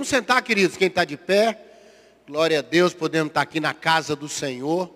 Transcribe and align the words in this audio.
Vamos 0.00 0.08
sentar, 0.08 0.40
queridos, 0.40 0.78
quem 0.78 0.88
está 0.88 1.04
de 1.04 1.14
pé. 1.14 1.60
Glória 2.26 2.60
a 2.60 2.62
Deus, 2.62 2.94
podemos 2.94 3.28
estar 3.28 3.42
aqui 3.42 3.60
na 3.60 3.74
casa 3.74 4.16
do 4.16 4.30
Senhor. 4.30 4.90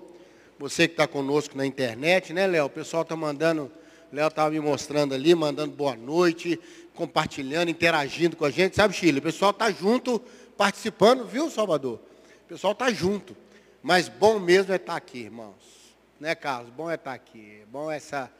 Você 0.59 0.89
que 0.89 0.95
está 0.95 1.07
conosco 1.07 1.59
na 1.59 1.67
internet, 1.67 2.33
né, 2.33 2.47
Léo? 2.47 2.65
O 2.65 2.71
pessoal 2.71 3.03
está 3.03 3.15
mandando, 3.15 3.71
Léo 4.11 4.29
estava 4.29 4.51
me 4.51 4.59
mostrando 4.61 5.13
ali, 5.13 5.35
mandando 5.35 5.73
boa 5.73 5.95
noite, 5.95 6.59
compartilhando, 6.95 7.69
interagindo 7.69 8.35
com 8.35 8.47
a 8.47 8.51
gente. 8.51 8.77
Sabe, 8.77 8.95
Chile? 8.95 9.19
O 9.19 9.23
pessoal 9.23 9.51
está 9.51 9.71
junto, 9.71 10.19
participando, 10.57 11.27
viu, 11.27 11.51
Salvador? 11.51 12.01
O 12.47 12.49
pessoal 12.49 12.73
está 12.73 12.91
junto. 12.91 13.37
Mas 13.83 14.09
bom 14.09 14.39
mesmo 14.39 14.73
é 14.73 14.77
estar 14.77 14.97
aqui, 14.97 15.19
irmãos. 15.19 15.95
Né, 16.19 16.35
Carlos? 16.35 16.71
Bom 16.71 16.91
é 16.91 16.95
estar 16.95 17.13
aqui. 17.13 17.61
Bom 17.71 17.91
essa, 17.91 18.33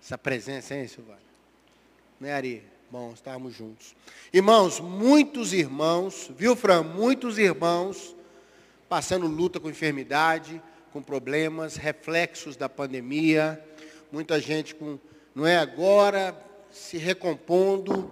essa 0.00 0.16
presença, 0.16 0.72
hein, 0.72 0.86
Silvana? 0.86 1.18
Né, 2.20 2.32
Ari? 2.32 2.62
Bom, 2.92 3.14
estarmos 3.14 3.54
juntos. 3.54 3.94
Irmãos, 4.30 4.78
muitos 4.78 5.54
irmãos, 5.54 6.30
viu, 6.36 6.54
Fran? 6.54 6.82
Muitos 6.82 7.38
irmãos 7.38 8.14
passando 8.86 9.26
luta 9.26 9.58
com 9.58 9.70
enfermidade, 9.70 10.60
com 10.92 11.00
problemas, 11.00 11.76
reflexos 11.76 12.54
da 12.54 12.68
pandemia. 12.68 13.58
Muita 14.12 14.38
gente 14.38 14.74
com, 14.74 14.98
não 15.34 15.46
é 15.46 15.56
agora, 15.56 16.38
se 16.70 16.98
recompondo. 16.98 18.10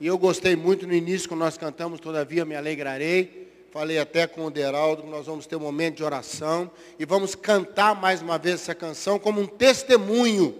E 0.00 0.06
eu 0.06 0.16
gostei 0.16 0.56
muito 0.56 0.86
no 0.86 0.94
início, 0.94 1.28
quando 1.28 1.40
nós 1.40 1.58
cantamos 1.58 2.00
Todavia 2.00 2.46
Me 2.46 2.56
Alegrarei 2.56 3.44
Falei 3.70 3.98
até 3.98 4.26
com 4.26 4.46
o 4.46 4.50
Deraldo 4.50 5.02
que 5.02 5.10
nós 5.10 5.26
vamos 5.26 5.46
ter 5.46 5.56
um 5.56 5.60
momento 5.60 5.96
de 5.96 6.04
oração 6.04 6.70
e 6.98 7.04
vamos 7.04 7.34
cantar 7.34 7.94
mais 7.94 8.22
uma 8.22 8.38
vez 8.38 8.54
essa 8.54 8.74
canção 8.74 9.18
como 9.18 9.42
um 9.42 9.46
testemunho, 9.46 10.54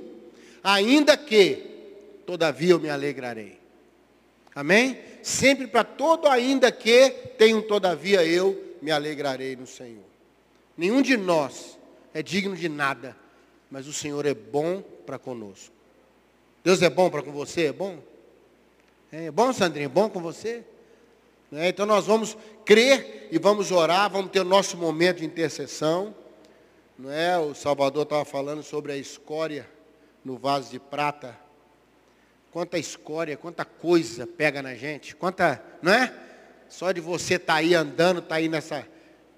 ainda 0.62 1.16
que, 1.16 1.72
todavia 2.26 2.70
eu 2.70 2.80
me 2.80 2.90
alegrarei. 2.90 3.63
Amém? 4.54 4.98
Sempre 5.22 5.66
para 5.66 5.82
todo 5.82 6.28
ainda 6.28 6.70
que, 6.70 7.14
um 7.40 7.62
todavia 7.62 8.24
eu 8.24 8.76
me 8.80 8.90
alegrarei 8.90 9.56
no 9.56 9.66
Senhor. 9.66 10.04
Nenhum 10.76 11.02
de 11.02 11.16
nós 11.16 11.78
é 12.12 12.22
digno 12.22 12.56
de 12.56 12.68
nada, 12.68 13.16
mas 13.70 13.86
o 13.86 13.92
Senhor 13.92 14.24
é 14.26 14.34
bom 14.34 14.82
para 15.04 15.18
conosco. 15.18 15.72
Deus 16.62 16.80
é 16.82 16.88
bom 16.88 17.10
para 17.10 17.22
com 17.22 17.32
você? 17.32 17.66
É 17.66 17.72
bom? 17.72 17.98
É 19.10 19.30
bom, 19.30 19.52
Sandrinho? 19.52 19.86
É 19.86 19.88
bom 19.88 20.08
com 20.08 20.20
você? 20.20 20.64
Né? 21.50 21.68
Então 21.68 21.86
nós 21.86 22.06
vamos 22.06 22.36
crer 22.64 23.28
e 23.30 23.38
vamos 23.38 23.70
orar, 23.70 24.10
vamos 24.10 24.30
ter 24.30 24.40
o 24.40 24.44
nosso 24.44 24.76
momento 24.76 25.18
de 25.18 25.24
intercessão. 25.24 26.14
Não 26.98 27.10
é? 27.10 27.38
O 27.38 27.54
Salvador 27.54 28.04
estava 28.04 28.24
falando 28.24 28.62
sobre 28.62 28.92
a 28.92 28.96
escória 28.96 29.68
no 30.24 30.36
vaso 30.36 30.70
de 30.70 30.78
prata. 30.78 31.38
Quanta 32.54 32.78
escória, 32.78 33.36
quanta 33.36 33.64
coisa 33.64 34.28
pega 34.28 34.62
na 34.62 34.76
gente, 34.76 35.16
quanta, 35.16 35.60
não 35.82 35.92
é? 35.92 36.14
Só 36.68 36.92
de 36.92 37.00
você 37.00 37.34
estar 37.34 37.54
tá 37.54 37.58
aí 37.58 37.74
andando, 37.74 38.18
estar 38.18 38.28
tá 38.28 38.34
aí 38.36 38.48
nessa 38.48 38.86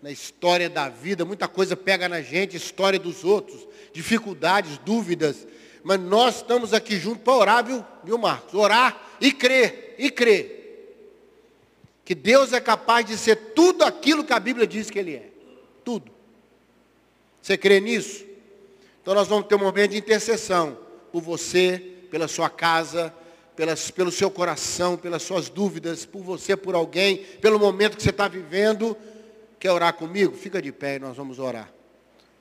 na 0.03 0.11
história 0.11 0.69
da 0.69 0.91
vida, 0.91 1.25
muita 1.25 1.49
coisa 1.49 1.75
pega 1.75 2.11
na 2.11 2.21
gente, 2.21 2.59
história 2.59 2.99
dos 2.99 3.25
outros, 3.25 3.67
dificuldades, 3.91 4.77
dúvidas. 4.77 5.49
Mas 5.83 5.99
nós 5.99 6.37
estamos 6.37 6.75
aqui 6.75 6.99
juntos 6.99 7.23
para 7.23 7.33
orar, 7.33 7.65
viu, 7.65 7.83
viu, 8.05 8.19
Marcos? 8.19 8.53
Orar 8.53 9.17
e 9.19 9.33
crer, 9.33 9.95
e 9.99 10.11
crer 10.11 10.53
que 12.05 12.15
Deus 12.15 12.53
é 12.53 12.61
capaz 12.61 13.07
de 13.07 13.17
ser 13.17 13.37
tudo 13.55 13.83
aquilo 13.83 14.25
que 14.25 14.35
a 14.35 14.39
Bíblia 14.39 14.67
diz 14.67 14.91
que 14.91 14.99
Ele 14.99 15.15
é. 15.15 15.31
Tudo. 15.83 16.13
Você 17.41 17.57
crê 17.57 17.81
nisso? 17.81 18.27
Então 19.01 19.15
nós 19.15 19.27
vamos 19.27 19.47
ter 19.47 19.55
um 19.55 19.61
momento 19.61 19.93
de 19.93 19.97
intercessão 19.97 20.77
por 21.11 21.23
você, 21.23 21.96
pela 22.17 22.29
sua 22.29 22.49
casa, 22.49 23.13
pelas, 23.55 23.91
pelo 23.91 24.11
seu 24.11 24.31
coração, 24.31 24.97
pelas 24.97 25.23
suas 25.23 25.51
dúvidas, 25.51 26.07
por 26.07 26.23
você, 26.23 26.57
por 26.57 26.75
alguém, 26.75 27.19
pelo 27.43 27.59
momento 27.59 27.95
que 27.95 28.03
você 28.03 28.09
está 28.09 28.27
vivendo. 28.27 28.97
Quer 29.61 29.71
orar 29.71 29.93
comigo? 29.93 30.35
Fica 30.35 30.63
de 30.63 30.73
pé 30.73 30.97
e 30.97 30.99
nós 30.99 31.15
vamos 31.15 31.39
orar. 31.39 31.71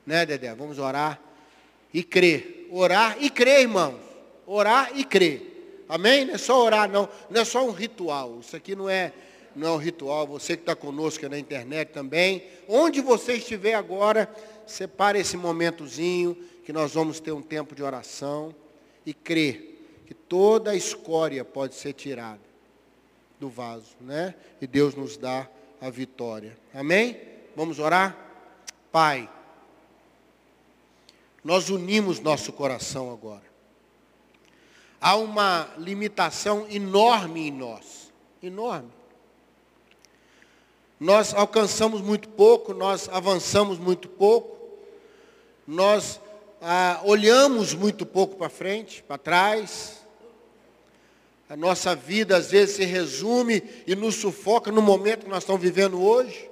Né, 0.06 0.24
Dedé? 0.24 0.54
Vamos 0.54 0.78
orar 0.78 1.20
e 1.92 2.02
crer. 2.02 2.68
Orar 2.70 3.18
e 3.20 3.28
crer, 3.28 3.60
irmãos. 3.60 4.00
Orar 4.46 4.92
e 4.94 5.04
crer. 5.04 5.84
Amém? 5.90 6.24
Não 6.24 6.36
é 6.36 6.38
só 6.38 6.64
orar, 6.64 6.88
não. 6.88 7.06
Não 7.28 7.42
é 7.42 7.44
só 7.44 7.62
um 7.62 7.70
ritual. 7.70 8.38
Isso 8.40 8.56
aqui 8.56 8.74
não 8.74 8.88
é 8.88 9.12
não 9.54 9.68
é 9.68 9.72
um 9.72 9.78
ritual, 9.78 10.26
você 10.26 10.56
que 10.56 10.62
está 10.62 10.74
conosco 10.74 11.28
na 11.28 11.38
internet 11.38 11.88
também, 11.88 12.44
onde 12.66 13.00
você 13.02 13.34
estiver 13.34 13.74
agora, 13.74 14.30
separe 14.66 15.18
esse 15.18 15.36
momentozinho, 15.36 16.34
que 16.64 16.72
nós 16.72 16.94
vamos 16.94 17.20
ter 17.20 17.32
um 17.32 17.42
tempo 17.42 17.74
de 17.74 17.82
oração 17.82 18.54
e 19.06 19.14
crer 19.14 19.75
que 20.06 20.14
toda 20.14 20.70
a 20.70 20.76
escória 20.76 21.44
pode 21.44 21.74
ser 21.74 21.92
tirada 21.92 22.40
do 23.38 23.48
vaso, 23.48 23.96
né? 24.00 24.34
E 24.60 24.66
Deus 24.66 24.94
nos 24.94 25.16
dá 25.16 25.48
a 25.80 25.90
vitória. 25.90 26.56
Amém? 26.72 27.20
Vamos 27.54 27.78
orar? 27.78 28.16
Pai, 28.92 29.28
nós 31.44 31.68
unimos 31.68 32.20
nosso 32.20 32.52
coração 32.52 33.12
agora. 33.12 33.44
Há 35.00 35.16
uma 35.16 35.68
limitação 35.76 36.66
enorme 36.70 37.48
em 37.48 37.50
nós, 37.50 38.12
enorme. 38.42 38.90
Nós 40.98 41.34
alcançamos 41.34 42.00
muito 42.00 42.28
pouco, 42.30 42.72
nós 42.72 43.08
avançamos 43.08 43.78
muito 43.78 44.08
pouco, 44.08 44.56
nós 45.66 46.20
ah, 46.68 47.00
olhamos 47.04 47.74
muito 47.74 48.04
pouco 48.04 48.34
para 48.34 48.48
frente, 48.48 49.00
para 49.00 49.16
trás. 49.16 50.04
A 51.48 51.56
nossa 51.56 51.94
vida 51.94 52.36
às 52.36 52.50
vezes 52.50 52.74
se 52.74 52.84
resume 52.84 53.62
e 53.86 53.94
nos 53.94 54.16
sufoca 54.16 54.72
no 54.72 54.82
momento 54.82 55.26
que 55.26 55.30
nós 55.30 55.44
estamos 55.44 55.62
vivendo 55.62 56.02
hoje. 56.02 56.50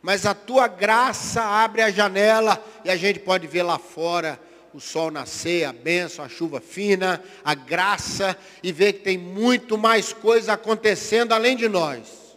Mas 0.00 0.24
a 0.24 0.32
tua 0.32 0.66
graça 0.66 1.42
abre 1.42 1.82
a 1.82 1.90
janela 1.90 2.64
e 2.86 2.90
a 2.90 2.96
gente 2.96 3.18
pode 3.18 3.46
ver 3.46 3.64
lá 3.64 3.78
fora 3.78 4.40
o 4.72 4.80
sol 4.80 5.10
nascer, 5.10 5.64
a 5.64 5.74
bênção, 5.74 6.24
a 6.24 6.28
chuva 6.30 6.58
fina, 6.58 7.22
a 7.44 7.54
graça 7.54 8.34
e 8.62 8.72
ver 8.72 8.94
que 8.94 9.00
tem 9.00 9.18
muito 9.18 9.76
mais 9.76 10.14
coisa 10.14 10.54
acontecendo 10.54 11.32
além 11.32 11.54
de 11.54 11.68
nós. 11.68 12.34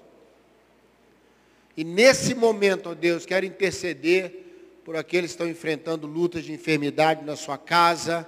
E 1.77 1.85
nesse 1.85 2.35
momento, 2.35 2.89
ó 2.89 2.93
Deus, 2.93 3.25
quero 3.25 3.45
interceder 3.45 4.48
por 4.89 4.97
aqueles 4.97 5.29
que 5.29 5.35
estão 5.35 5.47
enfrentando 5.47 6.07
lutas 6.07 6.43
de 6.43 6.51
enfermidade 6.51 7.23
na 7.23 7.35
sua 7.35 7.59
casa, 7.59 8.25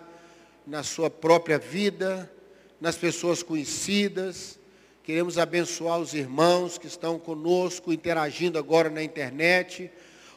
na 0.68 0.84
sua 0.84 1.10
própria 1.10 1.58
vida, 1.58 2.32
nas 2.80 2.96
pessoas 2.96 3.42
conhecidas. 3.42 4.60
Queremos 5.02 5.40
abençoar 5.40 6.00
os 6.00 6.14
irmãos 6.14 6.78
que 6.78 6.86
estão 6.86 7.18
conosco, 7.18 7.92
interagindo 7.92 8.60
agora 8.60 8.92
na 8.92 9.02
internet. 9.02 9.90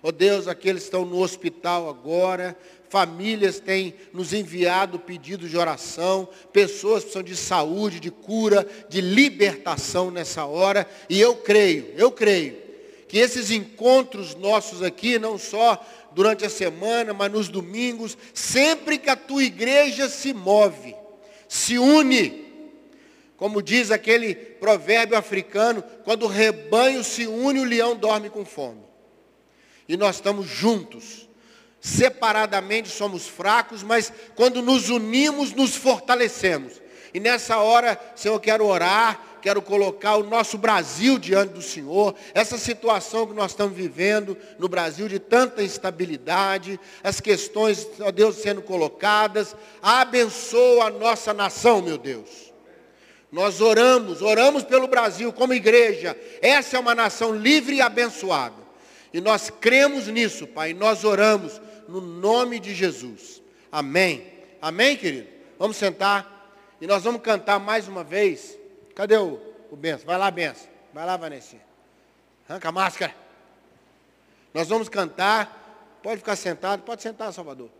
Ó 0.02 0.10
Deus, 0.10 0.48
aqueles 0.48 0.84
que 0.84 0.86
estão 0.86 1.04
no 1.04 1.20
hospital 1.20 1.90
agora, 1.90 2.56
famílias 2.88 3.60
têm 3.60 3.92
nos 4.10 4.32
enviado 4.32 4.98
pedidos 4.98 5.50
de 5.50 5.58
oração, 5.58 6.26
pessoas 6.54 7.02
precisam 7.02 7.22
de 7.22 7.36
saúde, 7.36 8.00
de 8.00 8.10
cura, 8.10 8.66
de 8.88 9.02
libertação 9.02 10.10
nessa 10.10 10.46
hora. 10.46 10.88
E 11.06 11.20
eu 11.20 11.36
creio, 11.36 11.92
eu 11.98 12.10
creio 12.10 12.64
que 13.14 13.18
esses 13.18 13.52
encontros 13.52 14.34
nossos 14.34 14.82
aqui, 14.82 15.20
não 15.20 15.38
só 15.38 15.80
durante 16.14 16.44
a 16.44 16.50
semana, 16.50 17.12
mas 17.12 17.30
nos 17.30 17.48
domingos, 17.48 18.16
sempre 18.32 18.98
que 18.98 19.10
a 19.10 19.16
tua 19.16 19.42
igreja 19.42 20.08
se 20.08 20.32
move, 20.32 20.94
se 21.48 21.78
une, 21.78 22.44
como 23.36 23.60
diz 23.60 23.90
aquele 23.90 24.34
provérbio 24.34 25.18
africano, 25.18 25.82
quando 26.04 26.24
o 26.24 26.28
rebanho 26.28 27.02
se 27.02 27.26
une, 27.26 27.60
o 27.60 27.64
leão 27.64 27.96
dorme 27.96 28.30
com 28.30 28.44
fome. 28.44 28.82
E 29.88 29.96
nós 29.96 30.16
estamos 30.16 30.46
juntos. 30.46 31.28
Separadamente 31.80 32.88
somos 32.88 33.26
fracos, 33.26 33.82
mas 33.82 34.10
quando 34.34 34.62
nos 34.62 34.88
unimos, 34.88 35.52
nos 35.52 35.76
fortalecemos. 35.76 36.80
E 37.12 37.20
nessa 37.20 37.58
hora, 37.58 38.00
Senhor, 38.16 38.36
eu 38.36 38.40
quero 38.40 38.66
orar, 38.66 39.33
quero 39.44 39.60
colocar 39.60 40.16
o 40.16 40.22
nosso 40.22 40.56
Brasil 40.56 41.18
diante 41.18 41.52
do 41.52 41.60
Senhor, 41.60 42.14
essa 42.32 42.56
situação 42.56 43.26
que 43.26 43.34
nós 43.34 43.50
estamos 43.50 43.76
vivendo 43.76 44.38
no 44.58 44.68
Brasil 44.68 45.06
de 45.06 45.18
tanta 45.18 45.62
instabilidade, 45.62 46.80
as 47.02 47.20
questões, 47.20 47.86
ó 48.00 48.10
Deus, 48.10 48.36
sendo 48.36 48.62
colocadas. 48.62 49.54
Abençoa 49.82 50.86
a 50.86 50.90
nossa 50.90 51.34
nação, 51.34 51.82
meu 51.82 51.98
Deus. 51.98 52.54
Nós 53.30 53.60
oramos, 53.60 54.22
oramos 54.22 54.62
pelo 54.62 54.88
Brasil 54.88 55.30
como 55.30 55.52
igreja. 55.52 56.18
Essa 56.40 56.78
é 56.78 56.80
uma 56.80 56.94
nação 56.94 57.36
livre 57.36 57.76
e 57.76 57.82
abençoada. 57.82 58.56
E 59.12 59.20
nós 59.20 59.50
cremos 59.50 60.06
nisso, 60.06 60.46
Pai. 60.46 60.72
Nós 60.72 61.04
oramos 61.04 61.60
no 61.86 62.00
nome 62.00 62.58
de 62.58 62.74
Jesus. 62.74 63.42
Amém. 63.70 64.24
Amém, 64.62 64.96
querido? 64.96 65.28
Vamos 65.58 65.76
sentar. 65.76 66.50
E 66.80 66.86
nós 66.86 67.04
vamos 67.04 67.20
cantar 67.20 67.60
mais 67.60 67.86
uma 67.86 68.02
vez. 68.02 68.63
Cadê 68.94 69.16
o, 69.16 69.40
o 69.70 69.76
Benção? 69.76 70.06
Vai 70.06 70.18
lá, 70.18 70.30
Benção. 70.30 70.68
Vai 70.92 71.04
lá, 71.04 71.16
Vanessa. 71.16 71.56
Arranca 72.48 72.68
a 72.68 72.72
máscara. 72.72 73.14
Nós 74.52 74.68
vamos 74.68 74.88
cantar. 74.88 76.00
Pode 76.02 76.18
ficar 76.18 76.36
sentado. 76.36 76.82
Pode 76.82 77.02
sentar, 77.02 77.32
Salvador. 77.32 77.70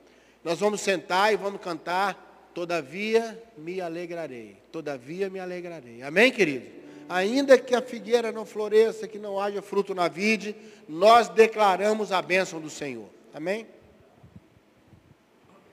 Nós 0.42 0.58
vamos 0.58 0.80
sentar 0.80 1.32
e 1.32 1.36
vamos 1.36 1.60
cantar. 1.60 2.50
Todavia 2.54 3.42
me 3.56 3.80
alegrarei. 3.80 4.56
Todavia 4.72 5.30
me 5.30 5.38
alegrarei. 5.38 6.02
Amém, 6.02 6.30
querido? 6.32 6.84
ainda 7.08 7.58
que 7.58 7.74
a 7.74 7.82
figueira 7.82 8.32
não 8.32 8.46
floresça, 8.46 9.08
que 9.08 9.18
não 9.18 9.40
haja 9.40 9.62
fruto 9.62 9.94
na 9.94 10.08
vide, 10.08 10.54
nós 10.88 11.28
declaramos 11.28 12.12
a 12.12 12.20
bênção 12.22 12.60
do 12.60 12.70
Senhor. 12.70 13.08
Amém? 13.32 13.66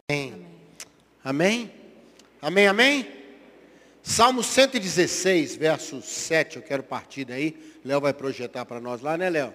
Amém. 0.10 0.46
Amém? 1.24 1.72
Amém, 2.42 2.68
amém? 2.68 3.20
Salmo 4.03 4.44
116, 4.44 5.56
verso 5.56 6.01
7, 6.01 6.57
eu 6.57 6.62
quero 6.62 6.83
partir 6.83 7.25
daí. 7.25 7.56
Léo 7.86 8.01
vai 8.01 8.13
projetar 8.13 8.65
para 8.65 8.80
nós 8.80 9.01
lá, 9.01 9.18
né, 9.18 9.30
Léo? 9.30 9.53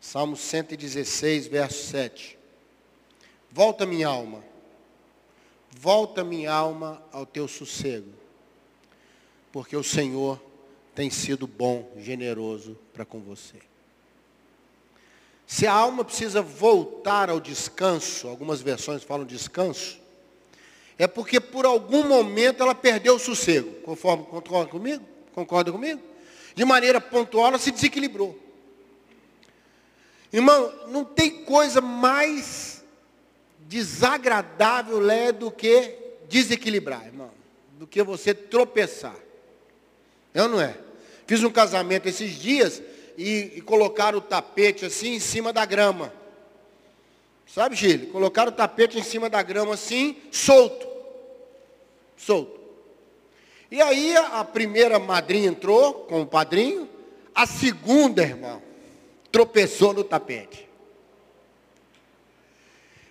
Salmo 0.00 0.36
116, 0.36 1.46
verso 1.48 1.86
7. 1.90 2.38
Volta 3.50 3.84
minha 3.84 4.08
alma, 4.08 4.44
volta 5.70 6.22
minha 6.22 6.52
alma 6.52 7.02
ao 7.10 7.24
teu 7.24 7.48
sossego, 7.48 8.12
porque 9.50 9.76
o 9.76 9.82
Senhor 9.82 10.40
tem 10.94 11.10
sido 11.10 11.46
bom, 11.46 11.92
generoso 11.98 12.78
para 12.92 13.04
com 13.04 13.20
você. 13.20 13.56
Se 15.46 15.66
a 15.66 15.72
alma 15.72 16.04
precisa 16.04 16.42
voltar 16.42 17.30
ao 17.30 17.40
descanso, 17.40 18.28
algumas 18.28 18.60
versões 18.60 19.02
falam 19.02 19.24
descanso, 19.24 19.98
é 20.98 21.06
porque 21.06 21.38
por 21.38 21.64
algum 21.64 22.02
momento 22.02 22.62
ela 22.62 22.74
perdeu 22.74 23.14
o 23.14 23.18
sossego. 23.20 23.70
Conforme, 23.82 24.24
concorda 24.24 24.68
comigo? 24.68 25.04
Concorda 25.32 25.70
comigo? 25.70 26.02
De 26.56 26.64
maneira 26.64 27.00
pontual 27.00 27.46
ela 27.46 27.58
se 27.58 27.70
desequilibrou. 27.70 28.36
Irmão, 30.32 30.74
não 30.88 31.04
tem 31.04 31.44
coisa 31.44 31.80
mais 31.80 32.84
desagradável 33.60 35.00
né, 35.00 35.30
do 35.30 35.52
que 35.52 35.94
desequilibrar, 36.28 37.06
irmão. 37.06 37.30
Do 37.78 37.86
que 37.86 38.02
você 38.02 38.34
tropeçar. 38.34 39.16
É 40.34 40.42
ou 40.42 40.48
não 40.48 40.60
é? 40.60 40.76
Fiz 41.28 41.44
um 41.44 41.50
casamento 41.50 42.08
esses 42.08 42.32
dias 42.32 42.82
e, 43.16 43.52
e 43.56 43.60
colocaram 43.60 44.18
o 44.18 44.22
tapete 44.22 44.84
assim 44.84 45.14
em 45.14 45.20
cima 45.20 45.52
da 45.52 45.64
grama. 45.64 46.12
Sabe, 47.46 47.76
Gil? 47.76 48.08
Colocaram 48.08 48.50
o 48.50 48.54
tapete 48.54 48.98
em 48.98 49.02
cima 49.02 49.30
da 49.30 49.42
grama 49.42 49.74
assim, 49.74 50.16
solto 50.32 50.87
solto. 52.18 52.58
E 53.70 53.80
aí 53.80 54.16
a 54.16 54.44
primeira 54.44 54.98
madrinha 54.98 55.48
entrou 55.48 55.94
com 55.94 56.22
o 56.22 56.26
padrinho, 56.26 56.88
a 57.34 57.46
segunda, 57.46 58.22
irmão, 58.22 58.62
tropeçou 59.30 59.92
no 59.92 60.02
tapete. 60.02 60.68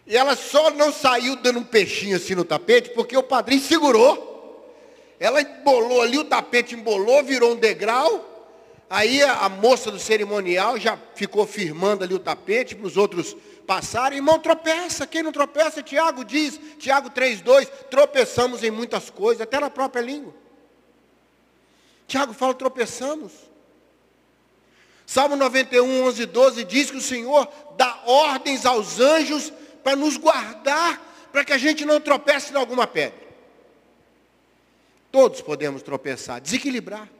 E 0.05 0.15
ela 0.15 0.35
só 0.35 0.71
não 0.71 0.91
saiu 0.91 1.35
dando 1.35 1.59
um 1.59 1.63
peixinho 1.63 2.15
assim 2.15 2.33
no 2.33 2.45
tapete, 2.45 2.91
porque 2.91 3.15
o 3.17 3.23
padrinho 3.23 3.61
segurou. 3.61 4.25
Ela 5.19 5.41
embolou 5.41 6.01
ali, 6.01 6.17
o 6.17 6.23
tapete 6.23 6.75
embolou, 6.75 7.23
virou 7.23 7.53
um 7.53 7.55
degrau. 7.55 8.36
Aí 8.89 9.21
a, 9.21 9.49
moça 9.49 9.91
do 9.91 9.99
cerimonial 9.99 10.79
já 10.79 10.97
ficou 11.13 11.45
firmando 11.45 12.03
ali 12.03 12.13
o 12.13 12.19
tapete 12.19 12.73
para 12.73 12.87
os 12.87 12.95
outros 12.95 13.35
passaram, 13.65 14.15
irmão, 14.15 14.39
tropeça. 14.39 15.05
Quem 15.05 15.21
não 15.21 15.31
tropeça, 15.31 15.83
Tiago 15.83 16.23
diz, 16.23 16.57
Tiago 16.79 17.09
3,2, 17.09 17.67
tropeçamos 17.89 18.63
em 18.63 18.71
muitas 18.71 19.09
coisas, 19.09 19.41
até 19.41 19.59
na 19.59 19.69
própria 19.69 20.01
língua. 20.01 20.33
Tiago 22.07 22.33
fala, 22.33 22.53
tropeçamos. 22.53 23.33
Salmo 25.05 25.35
91, 25.35 26.03
11, 26.05 26.25
12 26.25 26.63
diz 26.63 26.89
que 26.89 26.97
o 26.97 27.01
Senhor 27.01 27.47
dá 27.75 28.03
ordens 28.05 28.65
aos 28.65 28.99
anjos 29.01 29.51
para 29.83 29.97
nos 29.97 30.15
guardar, 30.15 31.01
para 31.31 31.43
que 31.43 31.51
a 31.51 31.57
gente 31.57 31.83
não 31.83 31.99
tropece 31.99 32.53
em 32.53 32.57
alguma 32.57 32.87
pedra. 32.87 33.27
Todos 35.11 35.41
podemos 35.41 35.81
tropeçar, 35.81 36.39
desequilibrar. 36.39 37.16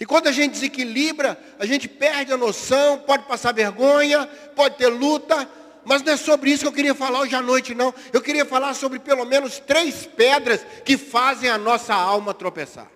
E 0.00 0.06
quando 0.06 0.28
a 0.28 0.32
gente 0.32 0.52
desequilibra, 0.52 1.38
a 1.58 1.66
gente 1.66 1.86
perde 1.86 2.32
a 2.32 2.36
noção, 2.38 2.98
pode 3.00 3.24
passar 3.24 3.52
vergonha, 3.52 4.26
pode 4.56 4.76
ter 4.76 4.88
luta, 4.88 5.46
mas 5.84 6.02
não 6.02 6.14
é 6.14 6.16
sobre 6.16 6.50
isso 6.50 6.62
que 6.62 6.68
eu 6.68 6.72
queria 6.72 6.94
falar 6.94 7.20
hoje 7.20 7.34
à 7.34 7.42
noite, 7.42 7.74
não. 7.74 7.92
Eu 8.10 8.22
queria 8.22 8.46
falar 8.46 8.72
sobre 8.72 8.98
pelo 8.98 9.26
menos 9.26 9.58
três 9.58 10.06
pedras 10.06 10.64
que 10.86 10.96
fazem 10.96 11.50
a 11.50 11.58
nossa 11.58 11.92
alma 11.92 12.32
tropeçar. 12.32 12.90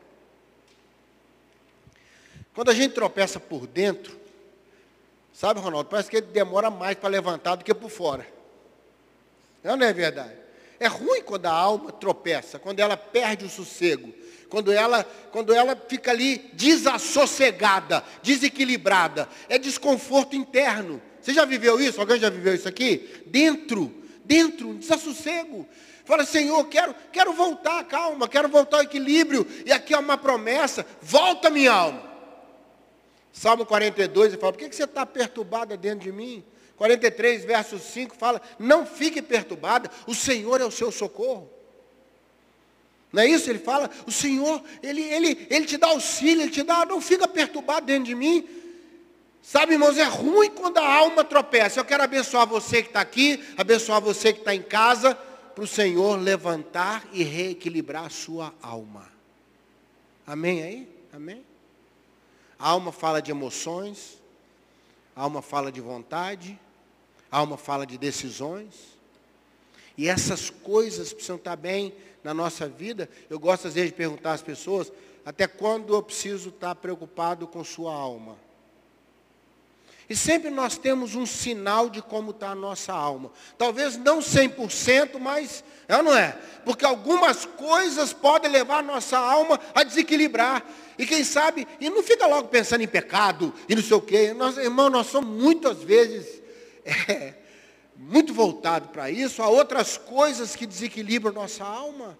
Quando 2.54 2.70
a 2.70 2.74
gente 2.74 2.94
tropeça 2.94 3.38
por 3.38 3.66
dentro, 3.66 4.18
sabe, 5.30 5.60
Ronaldo, 5.60 5.90
parece 5.90 6.08
que 6.08 6.16
ele 6.16 6.26
demora 6.28 6.70
mais 6.70 6.96
para 6.96 7.10
levantar 7.10 7.56
do 7.56 7.64
que 7.64 7.74
por 7.74 7.90
fora. 7.90 8.26
Não, 9.62 9.76
não 9.76 9.86
é 9.86 9.92
verdade? 9.92 10.32
É 10.80 10.86
ruim 10.86 11.20
quando 11.22 11.46
a 11.46 11.52
alma 11.52 11.92
tropeça, 11.92 12.58
quando 12.58 12.80
ela 12.80 12.96
perde 12.96 13.44
o 13.44 13.50
sossego, 13.50 14.14
quando 14.48 14.72
ela, 14.72 15.04
quando 15.30 15.52
ela 15.52 15.76
fica 15.88 16.10
ali 16.10 16.50
desassossegada, 16.52 18.04
desequilibrada. 18.22 19.28
É 19.48 19.58
desconforto 19.58 20.36
interno. 20.36 21.00
Você 21.20 21.32
já 21.32 21.44
viveu 21.44 21.80
isso? 21.80 22.00
Alguém 22.00 22.18
já 22.18 22.30
viveu 22.30 22.54
isso 22.54 22.68
aqui? 22.68 23.22
Dentro, 23.26 23.92
dentro, 24.24 24.68
um 24.68 24.76
desassossego. 24.76 25.66
Fala, 26.04 26.24
Senhor, 26.24 26.62
quero, 26.66 26.94
quero 27.10 27.32
voltar, 27.32 27.82
calma, 27.84 28.28
quero 28.28 28.48
voltar 28.48 28.78
ao 28.78 28.82
equilíbrio. 28.82 29.46
E 29.64 29.72
aqui 29.72 29.94
é 29.94 29.98
uma 29.98 30.18
promessa, 30.18 30.86
volta 31.00 31.48
minha 31.48 31.72
alma. 31.72 32.12
Salmo 33.32 33.64
42, 33.66 34.32
ele 34.32 34.40
fala, 34.40 34.52
por 34.52 34.58
que, 34.58 34.68
que 34.68 34.76
você 34.76 34.84
está 34.84 35.04
perturbada 35.04 35.76
dentro 35.76 36.00
de 36.00 36.12
mim? 36.12 36.44
43, 36.76 37.44
verso 37.44 37.78
5 37.78 38.16
fala, 38.16 38.40
não 38.58 38.84
fique 38.84 39.22
perturbada, 39.22 39.90
o 40.06 40.14
Senhor 40.14 40.60
é 40.60 40.64
o 40.64 40.70
seu 40.70 40.92
socorro. 40.92 41.50
Não 43.14 43.22
é 43.22 43.28
isso? 43.28 43.48
Ele 43.48 43.60
fala, 43.60 43.88
o 44.08 44.10
Senhor, 44.10 44.60
ele, 44.82 45.00
ele, 45.00 45.46
ele 45.48 45.66
te 45.66 45.76
dá 45.76 45.86
auxílio, 45.86 46.42
Ele 46.42 46.50
te 46.50 46.64
dá, 46.64 46.84
não 46.84 47.00
fica 47.00 47.28
perturbado 47.28 47.86
dentro 47.86 48.06
de 48.06 48.14
mim. 48.16 48.44
Sabe, 49.40 49.74
irmãos, 49.74 49.96
é 49.96 50.02
ruim 50.02 50.50
quando 50.50 50.78
a 50.78 50.94
alma 50.94 51.22
tropeça. 51.22 51.78
Eu 51.78 51.84
quero 51.84 52.02
abençoar 52.02 52.44
você 52.44 52.82
que 52.82 52.88
está 52.88 53.00
aqui, 53.00 53.40
abençoar 53.56 54.00
você 54.00 54.32
que 54.32 54.40
está 54.40 54.52
em 54.52 54.62
casa, 54.62 55.14
para 55.14 55.62
o 55.62 55.66
Senhor 55.66 56.18
levantar 56.18 57.06
e 57.12 57.22
reequilibrar 57.22 58.06
a 58.06 58.10
sua 58.10 58.52
alma. 58.60 59.08
Amém 60.26 60.64
aí? 60.64 60.88
Amém? 61.12 61.44
A 62.58 62.70
alma 62.70 62.90
fala 62.90 63.22
de 63.22 63.30
emoções, 63.30 64.20
a 65.14 65.22
alma 65.22 65.40
fala 65.40 65.70
de 65.70 65.80
vontade, 65.80 66.58
a 67.30 67.38
alma 67.38 67.56
fala 67.56 67.86
de 67.86 67.96
decisões. 67.96 68.74
E 69.96 70.08
essas 70.08 70.50
coisas 70.50 71.12
precisam 71.12 71.36
estar 71.36 71.54
bem 71.54 71.94
na 72.24 72.32
nossa 72.32 72.66
vida, 72.66 73.08
eu 73.28 73.38
gosto 73.38 73.68
às 73.68 73.74
vezes 73.74 73.90
de 73.90 73.96
perguntar 73.96 74.32
às 74.32 74.42
pessoas, 74.42 74.90
até 75.24 75.46
quando 75.46 75.94
eu 75.94 76.02
preciso 76.02 76.48
estar 76.48 76.74
preocupado 76.74 77.46
com 77.46 77.62
sua 77.62 77.94
alma? 77.94 78.36
E 80.08 80.14
sempre 80.14 80.50
nós 80.50 80.76
temos 80.76 81.14
um 81.14 81.24
sinal 81.24 81.88
de 81.88 82.02
como 82.02 82.30
está 82.30 82.50
a 82.50 82.54
nossa 82.54 82.92
alma. 82.92 83.30
Talvez 83.56 83.96
não 83.96 84.18
100%, 84.18 85.18
mas 85.18 85.64
é 85.88 86.02
não 86.02 86.14
é? 86.14 86.38
Porque 86.64 86.84
algumas 86.84 87.44
coisas 87.46 88.12
podem 88.12 88.50
levar 88.50 88.78
a 88.78 88.82
nossa 88.82 89.18
alma 89.18 89.58
a 89.74 89.82
desequilibrar. 89.82 90.62
E 90.98 91.06
quem 91.06 91.24
sabe, 91.24 91.66
e 91.80 91.88
não 91.88 92.02
fica 92.02 92.26
logo 92.26 92.48
pensando 92.48 92.82
em 92.82 92.88
pecado 92.88 93.52
e 93.68 93.74
não 93.74 93.82
sei 93.82 93.96
o 93.96 94.00
quê. 94.00 94.34
Nós, 94.34 94.58
irmão, 94.58 94.90
nós 94.90 95.06
somos 95.06 95.42
muitas 95.42 95.82
vezes 95.82 96.42
é, 96.84 97.34
muito 97.96 98.34
voltado 98.34 98.88
para 98.88 99.10
isso, 99.10 99.42
há 99.42 99.48
outras 99.48 99.96
coisas 99.96 100.54
que 100.54 100.66
desequilibram 100.66 101.32
nossa 101.32 101.64
alma. 101.64 102.18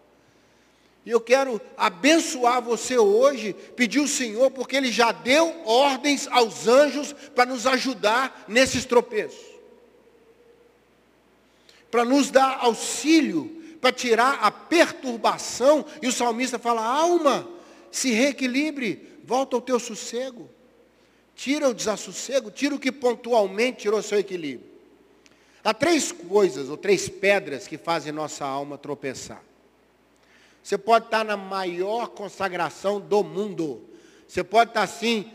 E 1.07 1.11
eu 1.11 1.21
quero 1.21 1.61
abençoar 1.77 2.63
você 2.63 2.97
hoje, 2.97 3.53
pedir 3.53 4.01
o 4.01 4.09
Senhor, 4.09 4.51
porque 4.51 4.77
Ele 4.77 4.91
já 4.91 5.13
deu 5.13 5.63
ordens 5.67 6.27
aos 6.29 6.67
anjos 6.67 7.13
para 7.35 7.45
nos 7.45 7.67
ajudar 7.67 8.45
nesses 8.49 8.87
tropeços. 8.87 9.45
Para 11.91 12.05
nos 12.05 12.31
dar 12.31 12.59
auxílio, 12.61 13.63
para 13.81 13.93
tirar 13.93 14.39
a 14.41 14.51
perturbação. 14.51 15.85
E 16.01 16.09
o 16.09 16.13
salmista 16.13 16.59
fala, 16.59 16.83
alma, 16.83 17.47
se 17.91 18.11
reequilibre, 18.11 19.19
volta 19.23 19.57
ao 19.57 19.63
teu 19.63 19.79
sossego. 19.79 20.49
Tira 21.37 21.69
o 21.69 21.75
desassossego, 21.75 22.51
tira 22.51 22.75
o 22.75 22.79
que 22.79 22.91
pontualmente 22.91 23.83
tirou 23.83 24.01
seu 24.03 24.19
equilíbrio. 24.19 24.73
Há 25.63 25.75
três 25.75 26.13
coisas, 26.13 26.71
ou 26.71 26.77
três 26.79 27.09
pedras 27.09 27.69
que 27.69 27.77
fazem 27.77 28.13
nossa 28.13 28.45
alma 28.45 28.79
tropeçar. 28.79 29.43
Você 30.65 30.79
pode 30.79 31.05
estar 31.05 31.23
na 31.27 31.37
maior 31.37 32.09
consagração 32.09 32.99
do 32.99 33.23
mundo. 33.23 33.87
Você 34.27 34.43
pode 34.43 34.71
estar 34.71 34.83
assim, 34.83 35.31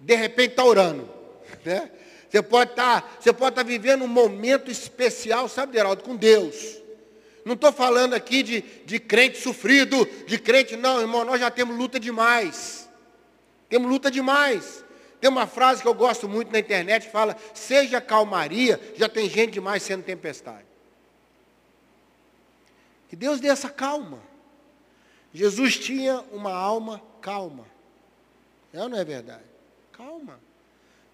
de 0.00 0.14
repente 0.16 0.52
está 0.52 0.64
orando. 0.64 1.08
Né? 1.66 1.90
Você 2.30 2.40
pode 2.40 2.70
estar, 2.70 3.18
você 3.20 3.30
pode 3.30 3.50
estar 3.50 3.62
vivendo 3.62 4.04
um 4.04 4.08
momento 4.08 4.70
especial, 4.70 5.50
sabe, 5.50 5.74
Geraldo, 5.74 6.02
com 6.02 6.16
Deus. 6.16 6.78
Não 7.44 7.52
estou 7.52 7.70
falando 7.70 8.14
aqui 8.14 8.42
de, 8.42 8.62
de 8.86 8.98
crente 8.98 9.38
sofrido, 9.38 10.08
de 10.26 10.38
crente, 10.38 10.74
não, 10.74 10.98
irmão, 10.98 11.26
nós 11.26 11.38
já 11.38 11.50
temos 11.50 11.76
luta 11.76 12.00
demais. 12.00 12.88
Temos 13.68 13.90
luta 13.90 14.10
demais. 14.10 14.82
Tem 15.20 15.28
uma 15.28 15.46
frase 15.46 15.82
que 15.82 15.88
eu 15.88 15.92
gosto 15.92 16.26
muito 16.26 16.50
na 16.50 16.58
internet 16.58 17.10
fala, 17.10 17.36
seja 17.52 18.00
calmaria, 18.00 18.80
já 18.96 19.10
tem 19.10 19.28
gente 19.28 19.52
demais 19.52 19.82
sendo 19.82 20.02
tempestade. 20.02 20.64
Que 23.10 23.14
Deus 23.14 23.38
dê 23.40 23.48
essa 23.48 23.68
calma. 23.68 24.31
Jesus 25.32 25.78
tinha 25.78 26.20
uma 26.32 26.52
alma 26.52 27.02
calma. 27.20 27.66
É 28.72 28.82
ou 28.82 28.88
não 28.88 28.98
é 28.98 29.04
verdade? 29.04 29.44
Calma. 29.92 30.38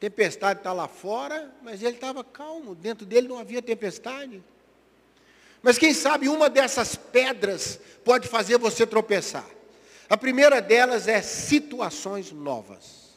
Tempestade 0.00 0.60
está 0.60 0.72
lá 0.72 0.86
fora, 0.86 1.52
mas 1.62 1.82
ele 1.82 1.96
estava 1.96 2.22
calmo. 2.22 2.74
Dentro 2.74 3.04
dele 3.04 3.28
não 3.28 3.38
havia 3.38 3.60
tempestade. 3.60 4.42
Mas 5.62 5.76
quem 5.76 5.92
sabe 5.92 6.28
uma 6.28 6.48
dessas 6.48 6.94
pedras 6.94 7.80
pode 8.04 8.28
fazer 8.28 8.58
você 8.58 8.86
tropeçar. 8.86 9.46
A 10.08 10.16
primeira 10.16 10.60
delas 10.60 11.08
é 11.08 11.20
situações 11.20 12.32
novas. 12.32 13.08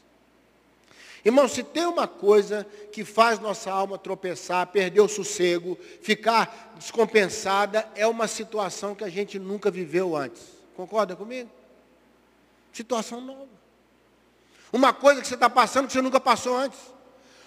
Irmão, 1.24 1.48
se 1.48 1.62
tem 1.62 1.86
uma 1.86 2.08
coisa 2.08 2.66
que 2.92 3.06
faz 3.06 3.40
nossa 3.40 3.72
alma 3.72 3.98
tropeçar, 3.98 4.66
perder 4.68 5.02
o 5.02 5.08
sossego, 5.08 5.78
ficar 6.02 6.74
descompensada, 6.78 7.88
é 7.96 8.08
uma 8.08 8.28
situação 8.28 8.96
que 8.96 9.04
a 9.04 9.10
gente 9.10 9.38
nunca 9.38 9.70
viveu 9.70 10.16
antes. 10.16 10.61
Concorda 10.82 11.16
comigo? 11.16 11.48
Situação 12.74 13.22
nova. 13.22 13.48
Uma 14.74 14.92
coisa 14.92 15.22
que 15.22 15.28
você 15.28 15.36
está 15.36 15.48
passando 15.48 15.86
que 15.86 15.94
você 15.94 16.02
nunca 16.02 16.20
passou 16.20 16.58
antes. 16.58 16.80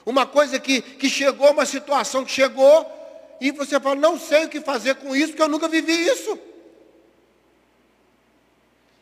Uma 0.07 0.25
coisa 0.25 0.61
que, 0.61 0.81
que 0.81 1.11
chegou, 1.11 1.51
uma 1.51 1.67
situação 1.67 2.25
que 2.25 2.31
chegou, 2.31 2.87
e 3.41 3.51
você 3.51 3.81
fala, 3.81 3.97
não 3.97 4.21
sei 4.21 4.45
o 4.45 4.49
que 4.49 4.61
fazer 4.61 4.95
com 4.97 5.17
isso, 5.17 5.31
porque 5.31 5.43
eu 5.43 5.49
nunca 5.49 5.67
vivi 5.67 5.93
isso. 6.07 6.39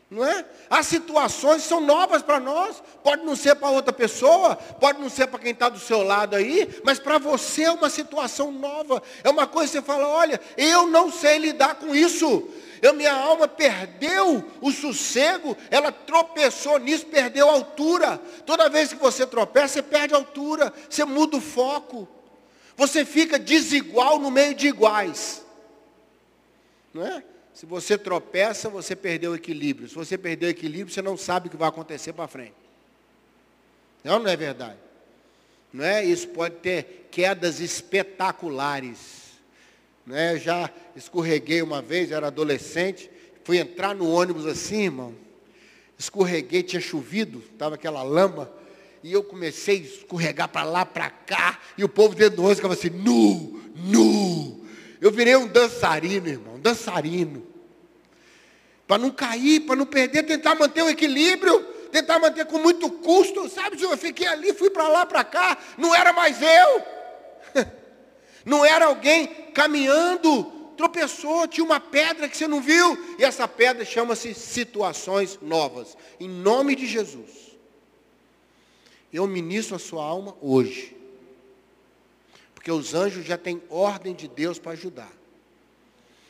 Não 0.09 0.25
é? 0.25 0.43
As 0.67 0.87
situações 0.87 1.61
são 1.61 1.79
novas 1.79 2.23
para 2.23 2.39
nós. 2.39 2.81
Pode 3.03 3.23
não 3.23 3.35
ser 3.35 3.53
para 3.53 3.69
outra 3.69 3.93
pessoa, 3.93 4.55
pode 4.55 4.99
não 4.99 5.11
ser 5.11 5.27
para 5.27 5.37
quem 5.37 5.51
está 5.51 5.69
do 5.69 5.77
seu 5.79 6.01
lado 6.01 6.35
aí, 6.35 6.81
mas 6.83 6.97
para 6.97 7.19
você 7.19 7.65
é 7.65 7.71
uma 7.71 7.89
situação 7.89 8.51
nova. 8.51 9.03
É 9.23 9.29
uma 9.29 9.45
coisa 9.45 9.71
que 9.71 9.77
você 9.77 9.85
fala, 9.85 10.07
olha, 10.07 10.41
eu 10.57 10.87
não 10.87 11.11
sei 11.11 11.37
lidar 11.37 11.75
com 11.75 11.93
isso. 11.93 12.49
Eu, 12.83 12.93
minha 12.93 13.13
alma 13.13 13.47
perdeu 13.47 14.43
o 14.59 14.69
sossego, 14.69 15.55
ela 15.71 15.89
tropeçou 15.89 16.77
nisso, 16.77 17.05
perdeu 17.05 17.49
a 17.49 17.53
altura. 17.53 18.17
Toda 18.45 18.69
vez 18.69 18.91
que 18.91 18.99
você 18.99 19.25
tropeça, 19.25 19.75
você 19.75 19.81
perde 19.81 20.13
a 20.13 20.17
altura, 20.17 20.73
você 20.89 21.05
muda 21.05 21.37
o 21.37 21.41
foco. 21.41 22.05
Você 22.75 23.05
fica 23.05 23.39
desigual 23.39 24.19
no 24.19 24.29
meio 24.29 24.53
de 24.53 24.67
iguais. 24.67 25.45
Não 26.93 27.05
é? 27.05 27.23
Se 27.53 27.65
você 27.65 27.97
tropeça, 27.97 28.67
você 28.67 28.97
perdeu 28.97 29.31
o 29.31 29.35
equilíbrio. 29.35 29.87
Se 29.87 29.95
você 29.95 30.17
perdeu 30.17 30.49
o 30.49 30.51
equilíbrio, 30.51 30.93
você 30.93 31.01
não 31.01 31.15
sabe 31.15 31.47
o 31.47 31.51
que 31.51 31.55
vai 31.55 31.69
acontecer 31.69 32.11
para 32.11 32.27
frente. 32.27 32.55
Não, 34.03 34.19
não 34.19 34.29
é 34.29 34.35
verdade? 34.35 34.79
Não 35.71 35.85
é? 35.85 36.03
Isso 36.03 36.27
pode 36.27 36.55
ter 36.55 37.07
quedas 37.09 37.61
espetaculares. 37.61 39.22
É? 40.11 40.33
Eu 40.33 40.39
já 40.39 40.69
escorreguei 40.95 41.61
uma 41.61 41.81
vez, 41.81 42.11
era 42.11 42.27
adolescente, 42.27 43.09
fui 43.43 43.57
entrar 43.57 43.95
no 43.95 44.09
ônibus 44.09 44.45
assim, 44.45 44.83
irmão. 44.83 45.15
Escorreguei, 45.97 46.63
tinha 46.63 46.81
chovido, 46.81 47.43
estava 47.53 47.75
aquela 47.75 48.03
lama, 48.03 48.51
e 49.01 49.13
eu 49.13 49.23
comecei 49.23 49.77
a 49.77 49.81
escorregar 49.81 50.49
para 50.49 50.63
lá, 50.63 50.85
para 50.85 51.09
cá, 51.09 51.59
e 51.77 51.83
o 51.83 51.89
povo 51.89 52.15
dentro 52.15 52.37
do 52.37 52.41
ônibus 52.41 52.57
ficava 52.57 52.73
assim, 52.73 52.89
nu, 52.89 53.61
nu. 53.75 54.65
Eu 54.99 55.11
virei 55.11 55.35
um 55.35 55.47
dançarino, 55.47 56.27
irmão, 56.27 56.59
dançarino. 56.59 57.45
Para 58.87 58.97
não 58.97 59.11
cair, 59.11 59.61
para 59.61 59.75
não 59.75 59.85
perder, 59.85 60.23
tentar 60.23 60.55
manter 60.55 60.81
o 60.81 60.89
equilíbrio, 60.89 61.61
tentar 61.91 62.19
manter 62.19 62.45
com 62.45 62.59
muito 62.59 62.89
custo. 62.89 63.49
Sabe, 63.49 63.81
eu 63.81 63.97
fiquei 63.97 64.27
ali, 64.27 64.53
fui 64.53 64.69
para 64.69 64.87
lá, 64.87 65.05
para 65.05 65.23
cá, 65.23 65.57
não 65.77 65.95
era 65.95 66.11
mais 66.11 66.41
eu. 66.41 67.73
Não 68.45 68.65
era 68.65 68.85
alguém 68.85 69.27
caminhando, 69.53 70.43
tropeçou, 70.75 71.47
tinha 71.47 71.63
uma 71.63 71.79
pedra 71.79 72.27
que 72.27 72.35
você 72.35 72.47
não 72.47 72.61
viu, 72.61 73.15
e 73.17 73.23
essa 73.23 73.47
pedra 73.47 73.85
chama-se 73.85 74.33
situações 74.33 75.39
novas. 75.41 75.97
Em 76.19 76.27
nome 76.27 76.75
de 76.75 76.85
Jesus. 76.85 77.43
Eu 79.11 79.27
ministro 79.27 79.75
a 79.75 79.79
sua 79.79 80.03
alma 80.03 80.35
hoje. 80.41 80.97
Porque 82.55 82.71
os 82.71 82.93
anjos 82.93 83.25
já 83.25 83.37
têm 83.37 83.61
ordem 83.69 84.13
de 84.13 84.27
Deus 84.27 84.57
para 84.57 84.71
ajudar. 84.71 85.11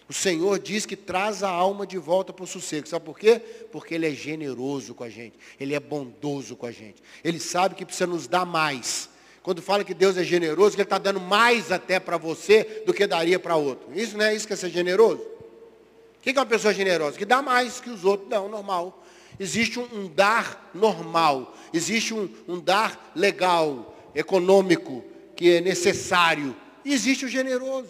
O 0.10 0.14
Senhor 0.14 0.60
diz 0.60 0.86
que 0.86 0.96
traz 0.96 1.44
a 1.44 1.50
alma 1.50 1.88
de 1.88 1.98
volta 1.98 2.34
para 2.34 2.44
o 2.44 2.48
sossego. 2.48 2.88
Sabe 2.88 3.06
por 3.06 3.18
quê? 3.18 3.40
Porque 3.72 3.96
Ele 3.96 4.08
é 4.08 4.12
generoso 4.12 4.94
com 4.94 5.04
a 5.04 5.10
gente. 5.10 5.38
Ele 5.60 5.74
é 5.74 5.80
bondoso 5.80 6.56
com 6.56 6.66
a 6.66 6.72
gente. 6.72 7.02
Ele 7.24 7.40
sabe 7.40 7.76
que 7.76 7.86
precisa 7.86 8.08
nos 8.08 8.28
dar 8.28 8.46
mais. 8.46 9.10
Quando 9.44 9.62
fala 9.62 9.84
que 9.84 9.94
Deus 9.94 10.16
é 10.16 10.24
generoso, 10.24 10.72
que 10.76 10.82
Ele 10.82 10.86
está 10.86 10.98
dando 10.98 11.20
mais 11.20 11.70
até 11.70 12.00
para 12.00 12.16
você 12.16 12.82
do 12.86 12.94
que 12.94 13.06
daria 13.06 13.38
para 13.38 13.58
outro. 13.58 13.90
Isso 13.94 14.18
não 14.18 14.24
é 14.24 14.34
isso 14.34 14.48
que 14.48 14.54
é 14.54 14.56
ser 14.56 14.70
generoso? 14.70 15.22
O 15.22 16.22
que 16.22 16.30
é 16.30 16.34
uma 16.34 16.46
pessoa 16.46 16.74
generosa? 16.74 17.18
Que 17.18 17.26
dá 17.26 17.42
mais 17.42 17.82
que 17.82 17.90
os 17.90 18.06
outros. 18.06 18.30
Não, 18.30 18.48
normal. 18.48 19.04
Existe 19.38 19.80
um, 19.80 19.84
um 19.94 20.08
dar 20.08 20.72
normal. 20.74 21.54
Existe 21.74 22.14
um, 22.14 22.30
um 22.48 22.58
dar 22.58 23.12
legal, 23.14 23.94
econômico 24.16 25.04
que 25.36 25.58
é 25.58 25.62
necessário. 25.62 26.56
E 26.86 26.94
existe 26.94 27.26
o 27.26 27.28
generoso. 27.28 27.90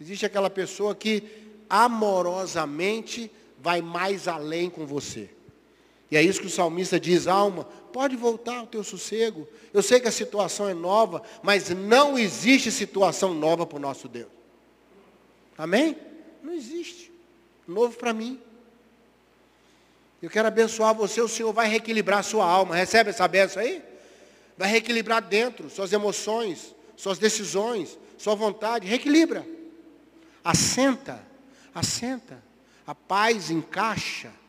Existe 0.00 0.24
aquela 0.24 0.48
pessoa 0.48 0.94
que 0.94 1.24
amorosamente 1.68 3.28
vai 3.58 3.82
mais 3.82 4.28
além 4.28 4.70
com 4.70 4.86
você. 4.86 5.30
E 6.12 6.16
é 6.18 6.22
isso 6.22 6.42
que 6.42 6.46
o 6.46 6.50
salmista 6.50 7.00
diz, 7.00 7.26
alma, 7.26 7.64
pode 7.90 8.16
voltar 8.16 8.58
ao 8.58 8.66
teu 8.66 8.84
sossego. 8.84 9.48
Eu 9.72 9.82
sei 9.82 9.98
que 9.98 10.06
a 10.06 10.12
situação 10.12 10.68
é 10.68 10.74
nova, 10.74 11.22
mas 11.42 11.70
não 11.70 12.18
existe 12.18 12.70
situação 12.70 13.32
nova 13.32 13.64
para 13.64 13.78
o 13.78 13.80
nosso 13.80 14.08
Deus. 14.08 14.28
Amém? 15.56 15.96
Não 16.42 16.52
existe. 16.52 17.10
Novo 17.66 17.96
para 17.96 18.12
mim. 18.12 18.38
Eu 20.20 20.28
quero 20.28 20.48
abençoar 20.48 20.94
você, 20.94 21.18
o 21.22 21.28
Senhor 21.28 21.50
vai 21.50 21.66
reequilibrar 21.66 22.18
a 22.18 22.22
sua 22.22 22.44
alma. 22.44 22.76
Recebe 22.76 23.08
essa 23.08 23.26
benção 23.26 23.62
aí? 23.62 23.82
Vai 24.58 24.68
reequilibrar 24.68 25.22
dentro, 25.22 25.70
suas 25.70 25.94
emoções, 25.94 26.74
suas 26.94 27.18
decisões, 27.18 27.98
sua 28.18 28.34
vontade. 28.34 28.86
Reequilibra. 28.86 29.46
Assenta, 30.44 31.26
assenta. 31.74 32.44
A 32.86 32.94
paz 32.94 33.50
encaixa 33.50 34.41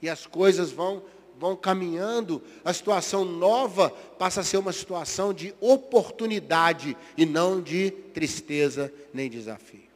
e 0.00 0.08
as 0.08 0.26
coisas 0.26 0.70
vão 0.70 1.02
vão 1.38 1.56
caminhando, 1.56 2.42
a 2.62 2.70
situação 2.70 3.24
nova 3.24 3.88
passa 4.18 4.42
a 4.42 4.44
ser 4.44 4.58
uma 4.58 4.74
situação 4.74 5.32
de 5.32 5.54
oportunidade 5.58 6.94
e 7.16 7.24
não 7.24 7.62
de 7.62 7.90
tristeza 7.90 8.92
nem 9.10 9.30
desafio. 9.30 9.88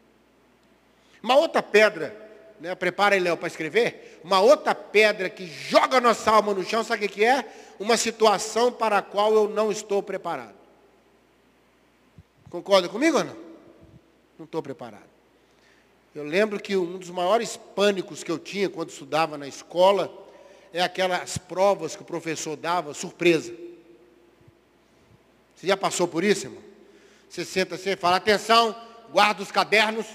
Uma 1.22 1.36
outra 1.36 1.62
pedra, 1.62 2.16
né, 2.58 2.74
prepara 2.74 3.14
aí, 3.14 3.20
Léo, 3.20 3.36
para 3.36 3.48
escrever. 3.48 4.22
Uma 4.24 4.40
outra 4.40 4.74
pedra 4.74 5.28
que 5.28 5.46
joga 5.46 6.00
nossa 6.00 6.30
alma 6.30 6.54
no 6.54 6.64
chão, 6.64 6.82
sabe 6.82 7.04
o 7.04 7.08
que 7.10 7.22
é? 7.22 7.44
uma 7.78 7.96
situação 7.96 8.72
para 8.72 8.98
a 8.98 9.02
qual 9.02 9.34
eu 9.34 9.48
não 9.48 9.70
estou 9.70 10.02
preparado. 10.02 10.54
Concorda 12.50 12.88
comigo 12.88 13.18
ou 13.18 13.24
não? 13.24 13.36
Não 14.38 14.44
estou 14.44 14.62
preparado. 14.62 15.13
Eu 16.14 16.22
lembro 16.22 16.60
que 16.60 16.76
um 16.76 16.96
dos 16.96 17.10
maiores 17.10 17.56
pânicos 17.56 18.22
que 18.22 18.30
eu 18.30 18.38
tinha 18.38 18.70
quando 18.70 18.90
estudava 18.90 19.36
na 19.36 19.48
escola 19.48 20.12
é 20.72 20.80
aquelas 20.80 21.36
provas 21.36 21.96
que 21.96 22.02
o 22.02 22.04
professor 22.04 22.56
dava, 22.56 22.94
surpresa. 22.94 23.52
Você 25.56 25.66
já 25.66 25.76
passou 25.76 26.06
por 26.06 26.22
isso, 26.22 26.46
irmão? 26.46 26.62
Você 27.28 27.44
senta 27.44 27.74
assim 27.74 27.90
e 27.90 27.96
fala, 27.96 28.16
atenção, 28.16 28.76
guarda 29.10 29.42
os 29.42 29.50
cadernos, 29.50 30.06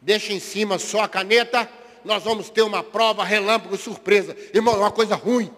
deixa 0.00 0.32
em 0.32 0.40
cima 0.40 0.76
só 0.76 1.02
a 1.02 1.08
caneta, 1.08 1.70
nós 2.04 2.24
vamos 2.24 2.50
ter 2.50 2.62
uma 2.62 2.82
prova 2.82 3.22
relâmpago 3.22 3.76
surpresa. 3.76 4.36
Irmão, 4.52 4.74
é 4.74 4.78
uma 4.78 4.90
coisa 4.90 5.14
ruim. 5.14 5.52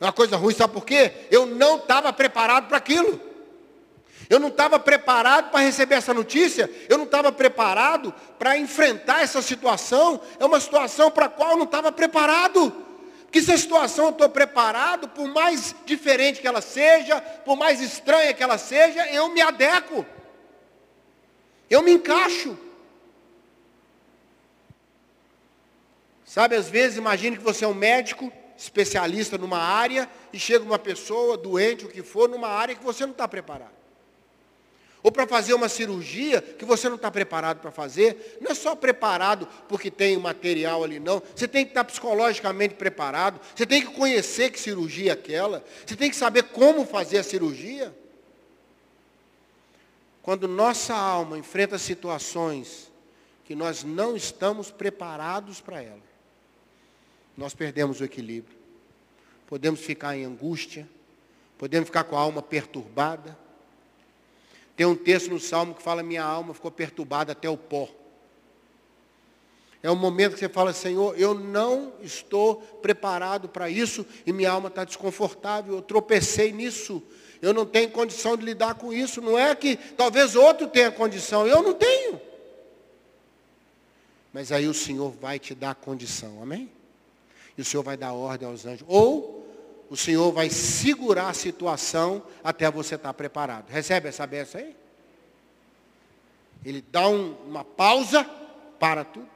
É 0.00 0.04
uma 0.04 0.12
coisa 0.12 0.36
ruim, 0.36 0.52
sabe 0.52 0.72
por 0.72 0.84
quê? 0.84 1.12
Eu 1.30 1.46
não 1.46 1.76
estava 1.76 2.12
preparado 2.12 2.66
para 2.66 2.78
aquilo. 2.78 3.31
Eu 4.32 4.40
não 4.40 4.48
estava 4.48 4.78
preparado 4.78 5.50
para 5.50 5.60
receber 5.60 5.96
essa 5.96 6.14
notícia. 6.14 6.70
Eu 6.88 6.96
não 6.96 7.04
estava 7.04 7.30
preparado 7.30 8.14
para 8.38 8.56
enfrentar 8.56 9.20
essa 9.20 9.42
situação. 9.42 10.22
É 10.40 10.46
uma 10.46 10.58
situação 10.58 11.10
para 11.10 11.26
a 11.26 11.28
qual 11.28 11.50
eu 11.50 11.56
não 11.58 11.66
estava 11.66 11.92
preparado. 11.92 12.70
Porque 13.24 13.42
se 13.42 13.52
a 13.52 13.58
situação 13.58 14.06
eu 14.06 14.10
estou 14.12 14.30
preparado, 14.30 15.06
por 15.06 15.28
mais 15.28 15.76
diferente 15.84 16.40
que 16.40 16.48
ela 16.48 16.62
seja, 16.62 17.20
por 17.20 17.56
mais 17.56 17.82
estranha 17.82 18.32
que 18.32 18.42
ela 18.42 18.56
seja, 18.56 19.06
eu 19.08 19.28
me 19.28 19.42
adequo. 19.42 20.06
Eu 21.68 21.82
me 21.82 21.92
encaixo. 21.92 22.56
Sabe, 26.24 26.56
às 26.56 26.70
vezes, 26.70 26.96
imagine 26.96 27.36
que 27.36 27.44
você 27.44 27.66
é 27.66 27.68
um 27.68 27.74
médico 27.74 28.32
especialista 28.56 29.36
numa 29.36 29.58
área 29.58 30.08
e 30.32 30.38
chega 30.38 30.64
uma 30.64 30.78
pessoa 30.78 31.36
doente, 31.36 31.84
o 31.84 31.90
que 31.90 32.02
for, 32.02 32.30
numa 32.30 32.48
área 32.48 32.74
que 32.74 32.82
você 32.82 33.04
não 33.04 33.12
está 33.12 33.28
preparado. 33.28 33.81
Ou 35.02 35.10
para 35.10 35.26
fazer 35.26 35.52
uma 35.52 35.68
cirurgia 35.68 36.40
que 36.40 36.64
você 36.64 36.88
não 36.88 36.96
está 36.96 37.10
preparado 37.10 37.60
para 37.60 37.72
fazer, 37.72 38.38
não 38.40 38.52
é 38.52 38.54
só 38.54 38.76
preparado 38.76 39.48
porque 39.68 39.90
tem 39.90 40.16
o 40.16 40.20
material 40.20 40.84
ali, 40.84 41.00
não. 41.00 41.20
Você 41.34 41.48
tem 41.48 41.64
que 41.64 41.72
estar 41.72 41.84
psicologicamente 41.84 42.74
preparado, 42.74 43.40
você 43.54 43.66
tem 43.66 43.84
que 43.84 43.92
conhecer 43.92 44.50
que 44.50 44.60
cirurgia 44.60 45.10
é 45.10 45.14
aquela, 45.14 45.64
você 45.84 45.96
tem 45.96 46.08
que 46.08 46.16
saber 46.16 46.44
como 46.44 46.86
fazer 46.86 47.18
a 47.18 47.22
cirurgia. 47.24 47.92
Quando 50.22 50.46
nossa 50.46 50.94
alma 50.94 51.36
enfrenta 51.36 51.76
situações 51.78 52.92
que 53.44 53.56
nós 53.56 53.82
não 53.82 54.16
estamos 54.16 54.70
preparados 54.70 55.60
para 55.60 55.82
ela. 55.82 56.00
Nós 57.36 57.54
perdemos 57.54 58.00
o 58.00 58.04
equilíbrio. 58.04 58.56
Podemos 59.46 59.80
ficar 59.80 60.16
em 60.16 60.24
angústia, 60.24 60.88
podemos 61.58 61.88
ficar 61.88 62.04
com 62.04 62.16
a 62.16 62.20
alma 62.20 62.40
perturbada. 62.40 63.36
Tem 64.76 64.86
um 64.86 64.96
texto 64.96 65.30
no 65.30 65.38
Salmo 65.38 65.74
que 65.74 65.82
fala: 65.82 66.02
Minha 66.02 66.24
alma 66.24 66.54
ficou 66.54 66.70
perturbada 66.70 67.32
até 67.32 67.48
o 67.48 67.56
pó. 67.56 67.88
É 69.82 69.90
o 69.90 69.96
momento 69.96 70.34
que 70.34 70.38
você 70.38 70.48
fala, 70.48 70.72
Senhor, 70.72 71.18
eu 71.18 71.34
não 71.34 71.94
estou 72.02 72.56
preparado 72.56 73.48
para 73.48 73.68
isso 73.68 74.06
e 74.24 74.32
minha 74.32 74.50
alma 74.50 74.68
está 74.68 74.84
desconfortável, 74.84 75.74
eu 75.74 75.82
tropecei 75.82 76.52
nisso, 76.52 77.02
eu 77.40 77.52
não 77.52 77.66
tenho 77.66 77.90
condição 77.90 78.36
de 78.36 78.44
lidar 78.44 78.76
com 78.76 78.92
isso. 78.92 79.20
Não 79.20 79.36
é 79.36 79.52
que 79.56 79.76
talvez 79.76 80.36
outro 80.36 80.68
tenha 80.68 80.92
condição, 80.92 81.48
eu 81.48 81.60
não 81.60 81.74
tenho. 81.74 82.20
Mas 84.32 84.52
aí 84.52 84.68
o 84.68 84.74
Senhor 84.74 85.10
vai 85.10 85.40
te 85.40 85.52
dar 85.52 85.74
condição, 85.74 86.40
amém? 86.40 86.70
E 87.58 87.60
o 87.60 87.64
Senhor 87.64 87.82
vai 87.82 87.96
dar 87.96 88.12
ordem 88.12 88.48
aos 88.48 88.64
anjos. 88.64 88.86
Ou 88.88 89.41
o 89.92 89.96
Senhor 89.96 90.32
vai 90.32 90.48
segurar 90.48 91.28
a 91.28 91.34
situação 91.34 92.22
até 92.42 92.70
você 92.70 92.94
estar 92.94 93.12
preparado. 93.12 93.68
Recebe 93.68 94.08
essa 94.08 94.26
benção 94.26 94.58
aí? 94.58 94.74
Ele 96.64 96.82
dá 96.90 97.06
um, 97.06 97.34
uma 97.46 97.62
pausa 97.62 98.24
para 98.80 99.04
tudo. 99.04 99.28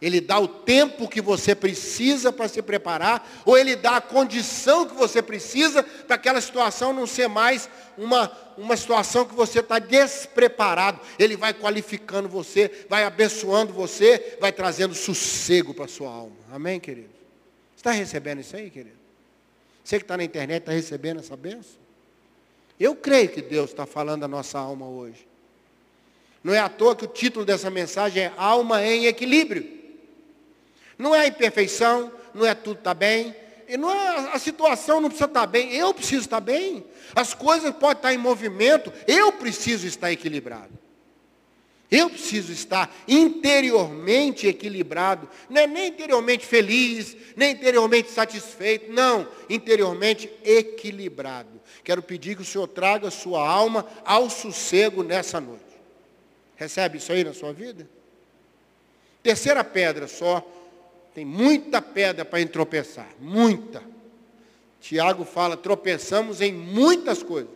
Ele 0.00 0.20
dá 0.20 0.40
o 0.40 0.48
tempo 0.48 1.08
que 1.08 1.20
você 1.20 1.54
precisa 1.54 2.32
para 2.32 2.48
se 2.48 2.60
preparar, 2.60 3.24
ou 3.46 3.56
ele 3.56 3.76
dá 3.76 3.98
a 3.98 4.00
condição 4.00 4.84
que 4.84 4.96
você 4.96 5.22
precisa 5.22 5.84
para 5.84 6.16
aquela 6.16 6.40
situação 6.40 6.92
não 6.92 7.06
ser 7.06 7.28
mais 7.28 7.70
uma, 7.96 8.32
uma 8.58 8.76
situação 8.76 9.24
que 9.24 9.32
você 9.32 9.60
está 9.60 9.78
despreparado. 9.78 10.98
Ele 11.20 11.36
vai 11.36 11.54
qualificando 11.54 12.28
você, 12.28 12.84
vai 12.88 13.04
abençoando 13.04 13.72
você, 13.72 14.38
vai 14.40 14.50
trazendo 14.50 14.92
sossego 14.92 15.72
para 15.72 15.84
a 15.84 15.88
sua 15.88 16.10
alma. 16.10 16.34
Amém, 16.50 16.80
querido? 16.80 17.21
Está 17.82 17.90
recebendo 17.90 18.40
isso 18.40 18.54
aí, 18.54 18.70
querido? 18.70 18.94
Você 19.82 19.98
que 19.98 20.04
está 20.04 20.16
na 20.16 20.22
internet 20.22 20.60
está 20.62 20.70
recebendo 20.70 21.18
essa 21.18 21.36
benção? 21.36 21.82
Eu 22.78 22.94
creio 22.94 23.28
que 23.28 23.42
Deus 23.42 23.70
está 23.70 23.84
falando 23.84 24.22
a 24.22 24.28
nossa 24.28 24.56
alma 24.56 24.86
hoje. 24.86 25.26
Não 26.44 26.54
é 26.54 26.60
à 26.60 26.68
toa 26.68 26.94
que 26.94 27.04
o 27.04 27.08
título 27.08 27.44
dessa 27.44 27.70
mensagem 27.70 28.22
é 28.22 28.32
Alma 28.36 28.84
em 28.86 29.06
Equilíbrio. 29.06 29.68
Não 30.96 31.12
é 31.12 31.22
a 31.22 31.26
imperfeição, 31.26 32.12
não 32.32 32.46
é 32.46 32.54
tudo 32.54 32.78
estar 32.78 32.90
tá 32.90 32.94
bem, 32.94 33.34
e 33.66 33.76
não 33.76 33.90
é, 33.90 34.32
a 34.32 34.38
situação 34.38 35.00
não 35.00 35.08
precisa 35.08 35.28
estar 35.28 35.40
tá 35.40 35.46
bem, 35.48 35.74
eu 35.74 35.92
preciso 35.92 36.22
estar 36.22 36.36
tá 36.36 36.40
bem. 36.40 36.86
As 37.16 37.34
coisas 37.34 37.74
podem 37.74 37.96
estar 37.96 38.14
em 38.14 38.18
movimento, 38.18 38.92
eu 39.08 39.32
preciso 39.32 39.88
estar 39.88 40.12
equilibrado. 40.12 40.70
Eu 41.92 42.08
preciso 42.08 42.50
estar 42.50 42.90
interiormente 43.06 44.46
equilibrado, 44.46 45.28
não 45.50 45.60
é 45.60 45.66
nem 45.66 45.88
interiormente 45.88 46.46
feliz, 46.46 47.14
nem 47.36 47.52
interiormente 47.52 48.10
satisfeito, 48.10 48.90
não, 48.90 49.28
interiormente 49.46 50.32
equilibrado. 50.42 51.60
Quero 51.84 52.02
pedir 52.02 52.34
que 52.34 52.40
o 52.40 52.46
Senhor 52.46 52.66
traga 52.66 53.08
a 53.08 53.10
sua 53.10 53.46
alma 53.46 53.86
ao 54.06 54.30
sossego 54.30 55.02
nessa 55.02 55.38
noite. 55.38 55.62
Recebe 56.56 56.96
isso 56.96 57.12
aí 57.12 57.24
na 57.24 57.34
sua 57.34 57.52
vida? 57.52 57.86
Terceira 59.22 59.62
pedra 59.62 60.08
só 60.08 60.42
tem 61.14 61.26
muita 61.26 61.82
pedra 61.82 62.24
para 62.24 62.46
tropeçar, 62.46 63.10
muita. 63.20 63.82
Tiago 64.80 65.26
fala, 65.26 65.58
tropeçamos 65.58 66.40
em 66.40 66.54
muitas 66.54 67.22
coisas. 67.22 67.52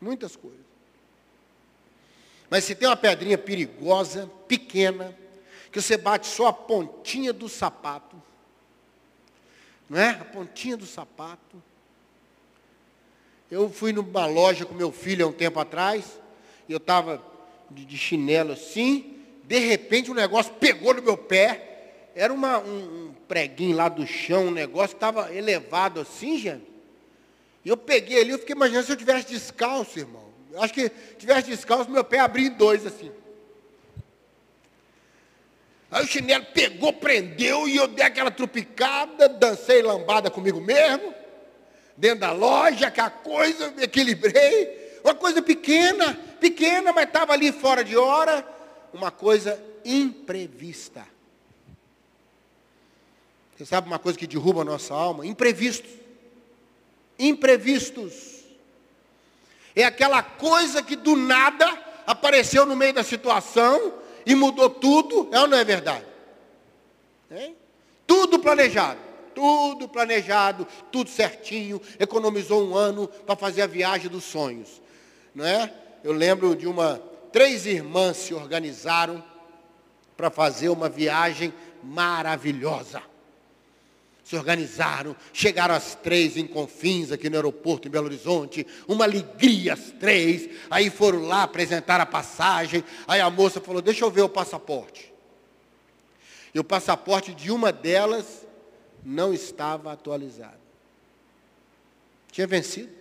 Muitas 0.00 0.34
coisas. 0.34 0.58
Mas 2.50 2.64
se 2.64 2.74
tem 2.74 2.88
uma 2.88 2.96
pedrinha 2.96 3.38
perigosa, 3.38 4.28
pequena, 4.48 5.16
que 5.70 5.80
você 5.80 5.96
bate 5.96 6.26
só 6.26 6.48
a 6.48 6.52
pontinha 6.52 7.32
do 7.32 7.48
sapato, 7.48 8.20
não 9.88 9.98
é? 9.98 10.10
A 10.10 10.24
pontinha 10.24 10.76
do 10.76 10.84
sapato. 10.84 11.62
Eu 13.48 13.70
fui 13.70 13.92
numa 13.92 14.26
loja 14.26 14.66
com 14.66 14.74
meu 14.74 14.90
filho 14.90 15.24
há 15.24 15.28
um 15.28 15.32
tempo 15.32 15.60
atrás, 15.60 16.20
e 16.68 16.72
eu 16.72 16.78
estava 16.78 17.22
de, 17.70 17.84
de 17.84 17.96
chinelo 17.96 18.52
assim, 18.52 19.16
de 19.44 19.58
repente 19.58 20.10
o 20.10 20.12
um 20.12 20.16
negócio 20.16 20.52
pegou 20.54 20.92
no 20.94 21.02
meu 21.02 21.16
pé, 21.16 22.10
era 22.16 22.32
uma, 22.32 22.58
um, 22.58 23.08
um 23.08 23.14
preguinho 23.28 23.76
lá 23.76 23.88
do 23.88 24.06
chão, 24.06 24.46
um 24.46 24.50
negócio 24.50 24.90
que 24.90 24.96
estava 24.96 25.32
elevado 25.32 26.00
assim, 26.00 26.36
gente. 26.36 26.66
E 27.64 27.68
eu 27.68 27.76
peguei 27.76 28.20
ali, 28.20 28.30
eu 28.30 28.38
fiquei 28.38 28.56
imaginando 28.56 28.86
se 28.86 28.92
eu 28.92 28.96
tivesse 28.96 29.28
descalço, 29.28 29.98
irmão. 29.98 30.29
Acho 30.56 30.74
que 30.74 30.90
tivesse 31.18 31.50
descalço, 31.50 31.90
meu 31.90 32.04
pé 32.04 32.18
abria 32.18 32.48
em 32.48 32.52
dois 32.52 32.86
assim. 32.86 33.10
Aí 35.90 36.04
o 36.04 36.06
chinelo 36.06 36.46
pegou, 36.54 36.92
prendeu 36.92 37.68
e 37.68 37.76
eu 37.76 37.88
dei 37.88 38.04
aquela 38.04 38.30
trupicada, 38.30 39.28
dancei 39.28 39.82
lambada 39.82 40.30
comigo 40.30 40.60
mesmo, 40.60 41.12
dentro 41.96 42.20
da 42.20 42.32
loja, 42.32 42.90
que 42.90 43.00
a 43.00 43.10
coisa, 43.10 43.70
me 43.72 43.82
equilibrei. 43.82 45.00
Uma 45.02 45.14
coisa 45.14 45.42
pequena, 45.42 46.14
pequena, 46.38 46.92
mas 46.92 47.06
estava 47.06 47.32
ali 47.32 47.50
fora 47.50 47.82
de 47.82 47.96
hora, 47.96 48.46
uma 48.92 49.10
coisa 49.10 49.60
imprevista. 49.84 51.06
Você 53.56 53.66
sabe 53.66 53.88
uma 53.88 53.98
coisa 53.98 54.18
que 54.18 54.26
derruba 54.26 54.62
a 54.62 54.64
nossa 54.64 54.94
alma? 54.94 55.26
Imprevistos. 55.26 55.90
Imprevistos. 57.18 58.39
É 59.74 59.84
aquela 59.84 60.22
coisa 60.22 60.82
que 60.82 60.96
do 60.96 61.16
nada 61.16 61.66
apareceu 62.06 62.66
no 62.66 62.76
meio 62.76 62.92
da 62.92 63.04
situação 63.04 63.94
e 64.26 64.34
mudou 64.34 64.68
tudo, 64.68 65.28
é 65.32 65.40
ou 65.40 65.48
não 65.48 65.56
é 65.56 65.64
verdade? 65.64 66.04
Tudo 68.06 68.38
planejado, 68.38 68.98
tudo 69.34 69.88
planejado, 69.88 70.66
tudo 70.90 71.08
certinho, 71.08 71.80
economizou 71.98 72.66
um 72.66 72.74
ano 72.74 73.06
para 73.06 73.36
fazer 73.36 73.62
a 73.62 73.66
viagem 73.66 74.10
dos 74.10 74.24
sonhos. 74.24 74.82
Não 75.34 75.44
é? 75.44 75.72
Eu 76.02 76.12
lembro 76.12 76.56
de 76.56 76.66
uma, 76.66 77.00
três 77.32 77.66
irmãs 77.66 78.16
se 78.16 78.34
organizaram 78.34 79.22
para 80.16 80.30
fazer 80.30 80.68
uma 80.68 80.88
viagem 80.88 81.54
maravilhosa 81.82 83.09
se 84.30 84.36
organizaram, 84.36 85.16
chegaram 85.32 85.74
às 85.74 85.96
três 85.96 86.36
em 86.36 86.46
Confins, 86.46 87.10
aqui 87.10 87.28
no 87.28 87.34
aeroporto 87.34 87.88
em 87.88 87.90
Belo 87.90 88.06
Horizonte, 88.06 88.64
uma 88.86 89.04
alegria 89.04 89.72
às 89.72 89.90
três, 89.90 90.48
aí 90.70 90.88
foram 90.88 91.22
lá 91.22 91.42
apresentar 91.42 92.00
a 92.00 92.06
passagem, 92.06 92.84
aí 93.08 93.20
a 93.20 93.28
moça 93.28 93.60
falou, 93.60 93.82
deixa 93.82 94.04
eu 94.04 94.10
ver 94.10 94.20
o 94.20 94.28
passaporte. 94.28 95.12
E 96.54 96.60
o 96.60 96.62
passaporte 96.62 97.34
de 97.34 97.50
uma 97.50 97.72
delas 97.72 98.46
não 99.04 99.34
estava 99.34 99.92
atualizado. 99.92 100.60
Tinha 102.30 102.46
vencido. 102.46 102.92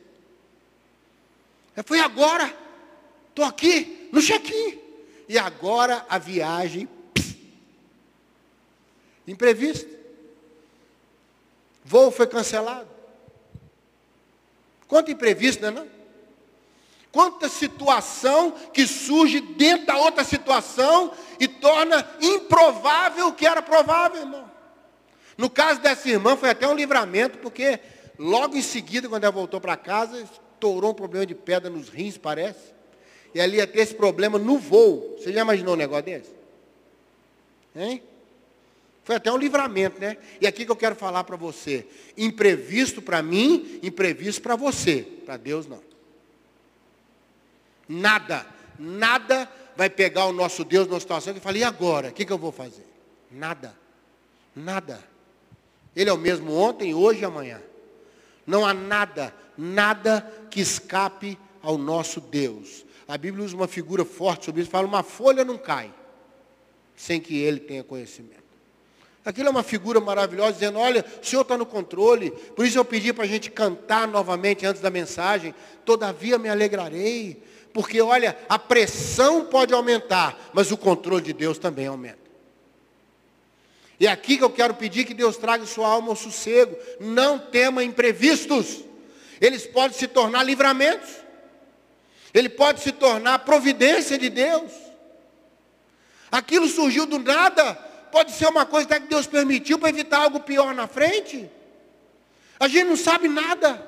Eu 1.78 1.84
fui 1.84 2.00
agora, 2.00 2.52
estou 3.30 3.46
aqui 3.46 4.10
no 4.12 4.20
check-in. 4.20 4.80
E 5.28 5.38
agora 5.38 6.04
a 6.10 6.18
viagem, 6.18 6.90
pss, 7.14 7.38
imprevisto. 9.28 9.99
Voo 11.90 12.12
foi 12.12 12.28
cancelado. 12.28 12.88
Quanto 14.88 15.10
imprevisto, 15.10 15.60
não 15.64 15.70
é 15.70 15.72
não? 15.72 15.88
Quanta 17.12 17.50
situação 17.50 18.52
que 18.72 18.86
surge 18.86 19.42
dentro 19.42 19.88
da 19.88 19.98
outra 19.98 20.24
situação 20.24 21.12
e 21.40 21.48
torna 21.48 22.08
improvável 22.22 23.30
o 23.30 23.34
que 23.34 23.48
era 23.48 23.60
provável, 23.64 24.22
irmão. 24.22 24.52
No 25.36 25.50
caso 25.50 25.82
dessa 25.82 26.08
irmã 26.08 26.38
foi 26.38 26.52
até 26.52 26.68
um 26.68 26.76
livramento, 26.76 27.40
porque 27.40 27.80
logo 28.20 28.56
em 28.56 28.62
seguida, 28.62 29.10
quando 29.10 29.24
ela 29.24 29.34
voltou 29.34 29.60
para 29.60 29.76
casa, 29.76 30.22
estourou 30.22 30.92
um 30.92 30.94
problema 30.94 31.26
de 31.26 31.34
pedra 31.34 31.72
nos 31.72 31.90
rins, 31.90 32.20
parece. 32.20 32.72
E 33.34 33.42
ali 33.42 33.58
ia 33.58 33.66
ter 33.66 33.80
esse 33.80 33.96
problema 33.96 34.38
no 34.38 34.60
voo. 34.60 35.16
Você 35.18 35.34
já 35.34 35.42
imaginou 35.42 35.74
um 35.74 35.78
negócio 35.78 36.06
desse? 36.06 36.30
Hein? 37.76 38.04
Foi 39.10 39.16
até 39.16 39.32
um 39.32 39.38
livramento, 39.38 40.00
né? 40.00 40.18
E 40.40 40.46
aqui 40.46 40.64
que 40.64 40.72
eu 40.72 40.76
quero 40.76 40.94
falar 40.94 41.24
para 41.24 41.36
você. 41.36 41.84
Imprevisto 42.16 43.02
para 43.02 43.24
mim, 43.24 43.80
imprevisto 43.82 44.40
para 44.40 44.56
você. 44.56 45.02
Para 45.26 45.36
Deus 45.36 45.66
não. 45.66 45.82
Nada, 47.88 48.46
nada 48.78 49.52
vai 49.76 49.90
pegar 49.90 50.28
o 50.28 50.32
nosso 50.32 50.64
Deus 50.64 50.88
numa 50.88 51.00
situação 51.00 51.34
que 51.34 51.40
fala, 51.40 51.58
e 51.58 51.64
agora? 51.64 52.10
O 52.10 52.14
que, 52.14 52.24
que 52.24 52.32
eu 52.32 52.38
vou 52.38 52.52
fazer? 52.52 52.86
Nada. 53.32 53.76
Nada. 54.56 55.04
Ele 55.96 56.12
é 56.12 56.14
o 56.14 56.18
mesmo 56.18 56.54
ontem, 56.54 56.94
hoje 56.94 57.22
e 57.22 57.26
amanhã. 57.26 57.60
Não 58.46 58.64
há 58.64 58.76
nada, 58.76 59.34
nada 59.58 60.22
que 60.52 60.62
escape 60.62 61.36
ao 61.64 61.80
nosso 61.80 62.22
Deus. 62.22 62.86
A 63.08 63.18
Bíblia 63.18 63.44
usa 63.44 63.56
uma 63.56 63.68
figura 63.68 64.06
forte 64.06 64.46
sobre 64.46 64.62
isso, 64.62 64.70
fala, 64.70 64.86
uma 64.86 65.02
folha 65.02 65.44
não 65.44 65.58
cai 65.58 65.92
sem 66.96 67.20
que 67.20 67.40
ele 67.40 67.60
tenha 67.60 67.84
conhecimento. 67.84 68.49
Aquilo 69.24 69.48
é 69.50 69.52
uma 69.52 69.64
figura 69.64 70.00
maravilhosa, 70.00 70.54
dizendo, 70.54 70.80
olha, 70.80 71.06
o 71.22 71.26
Senhor 71.26 71.42
está 71.42 71.58
no 71.58 71.66
controle. 71.66 72.32
Por 72.32 72.66
isso 72.66 72.78
eu 72.78 72.86
pedi 72.86 73.12
para 73.12 73.26
a 73.26 73.28
gente 73.28 73.52
cantar 73.52 74.08
novamente 74.08 74.66
antes 74.66 74.82
da 74.82 74.90
mensagem. 74.90 75.54
Todavia 75.86 76.38
me 76.38 76.50
alegrarei, 76.50 77.42
Porque 77.74 78.02
olha, 78.02 78.38
a 78.48 78.58
pressão 78.58 79.46
pode 79.46 79.74
aumentar, 79.74 80.50
mas 80.54 80.72
o 80.72 80.78
controle 80.78 81.24
de 81.24 81.34
Deus 81.34 81.58
também 81.58 81.88
aumenta. 81.88 82.18
E 84.00 84.08
é 84.08 84.12
aqui 84.12 84.38
que 84.38 84.44
eu 84.44 84.50
quero 84.50 84.74
pedir 84.74 85.06
que 85.06 85.14
Deus 85.14 85.36
traga 85.36 85.66
sua 85.66 85.88
alma 85.88 86.10
ao 86.10 86.16
sossego. 86.16 86.76
Não 87.00 87.38
tema 87.38 87.84
imprevistos. 87.84 88.84
Eles 89.42 89.68
podem 89.68 89.98
se 89.98 90.08
tornar 90.08 90.44
livramentos. 90.44 91.10
Ele 92.34 92.48
pode 92.48 92.80
se 92.80 92.92
tornar 92.92 93.40
providência 93.40 94.18
de 94.18 94.30
Deus. 94.30 94.72
Aquilo 96.32 96.68
surgiu 96.68 97.06
do 97.06 97.20
nada. 97.20 97.89
Pode 98.12 98.32
ser 98.32 98.48
uma 98.48 98.66
coisa 98.66 99.00
que 99.00 99.08
Deus 99.08 99.28
permitiu 99.28 99.78
para 99.78 99.90
evitar 99.90 100.24
algo 100.24 100.40
pior 100.40 100.74
na 100.74 100.88
frente. 100.88 101.50
A 102.60 102.68
gente 102.68 102.86
não 102.86 102.98
sabe 102.98 103.28
nada. 103.28 103.86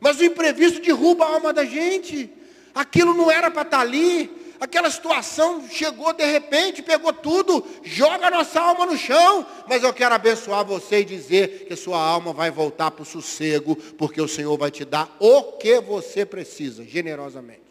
Mas 0.00 0.18
o 0.18 0.24
imprevisto 0.24 0.80
derruba 0.80 1.24
a 1.24 1.34
alma 1.34 1.52
da 1.52 1.64
gente. 1.64 2.30
Aquilo 2.74 3.14
não 3.14 3.30
era 3.30 3.50
para 3.50 3.62
estar 3.62 3.80
ali. 3.80 4.30
Aquela 4.60 4.90
situação 4.90 5.68
chegou 5.70 6.12
de 6.12 6.24
repente, 6.24 6.82
pegou 6.82 7.12
tudo, 7.12 7.64
joga 7.84 8.26
a 8.26 8.30
nossa 8.30 8.60
alma 8.60 8.86
no 8.86 8.96
chão. 8.96 9.46
Mas 9.68 9.84
eu 9.84 9.92
quero 9.92 10.14
abençoar 10.14 10.64
você 10.64 11.00
e 11.00 11.04
dizer 11.04 11.66
que 11.66 11.76
sua 11.76 12.00
alma 12.00 12.32
vai 12.32 12.50
voltar 12.50 12.90
para 12.90 13.02
o 13.02 13.06
sossego, 13.06 13.76
porque 13.96 14.20
o 14.20 14.26
Senhor 14.26 14.56
vai 14.58 14.70
te 14.70 14.84
dar 14.84 15.16
o 15.20 15.52
que 15.52 15.80
você 15.80 16.26
precisa, 16.26 16.84
generosamente. 16.84 17.67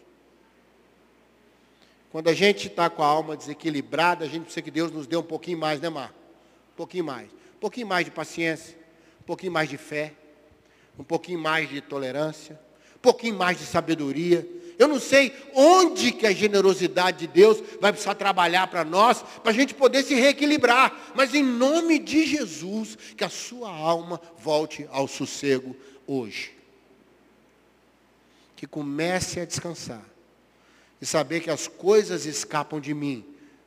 Quando 2.10 2.28
a 2.28 2.34
gente 2.34 2.68
está 2.68 2.88
com 2.88 3.02
a 3.02 3.06
alma 3.06 3.36
desequilibrada, 3.36 4.24
a 4.24 4.28
gente 4.28 4.44
precisa 4.44 4.62
que 4.62 4.70
Deus 4.70 4.90
nos 4.90 5.06
dê 5.06 5.16
um 5.16 5.22
pouquinho 5.22 5.58
mais, 5.58 5.80
né, 5.80 5.88
Mar? 5.88 6.14
Um 6.72 6.76
pouquinho 6.76 7.04
mais. 7.04 7.28
Um 7.30 7.60
pouquinho 7.60 7.86
mais 7.86 8.04
de 8.04 8.10
paciência, 8.10 8.78
um 9.20 9.24
pouquinho 9.24 9.52
mais 9.52 9.68
de 9.68 9.76
fé, 9.76 10.14
um 10.98 11.04
pouquinho 11.04 11.38
mais 11.38 11.68
de 11.68 11.80
tolerância, 11.80 12.58
um 12.96 13.00
pouquinho 13.00 13.36
mais 13.36 13.58
de 13.58 13.66
sabedoria 13.66 14.46
eu 14.78 14.86
não 14.86 15.00
sei 15.00 15.34
onde 15.54 16.12
que 16.12 16.24
a 16.24 16.32
generosidade 16.32 17.18
de 17.18 17.26
Deus 17.26 17.60
vai 17.80 17.90
precisar 17.90 18.14
trabalhar 18.14 18.68
para 18.68 18.84
nós, 18.84 19.20
para 19.42 19.50
a 19.50 19.54
gente 19.54 19.74
poder 19.74 20.04
se 20.04 20.14
reequilibrar. 20.14 21.12
Mas 21.16 21.34
em 21.34 21.42
nome 21.42 21.98
de 21.98 22.24
Jesus, 22.24 22.96
que 23.16 23.24
a 23.24 23.28
sua 23.28 23.68
alma 23.68 24.20
volte 24.38 24.88
ao 24.92 25.08
sossego 25.08 25.76
hoje. 26.06 26.56
Que 28.54 28.68
comece 28.68 29.40
a 29.40 29.44
descansar. 29.44 30.04
E 31.00 31.06
saber 31.06 31.40
que 31.40 31.50
as 31.50 31.66
coisas 31.68 32.26
escapam 32.26 32.80
de 32.80 32.92
mim, 32.92 33.24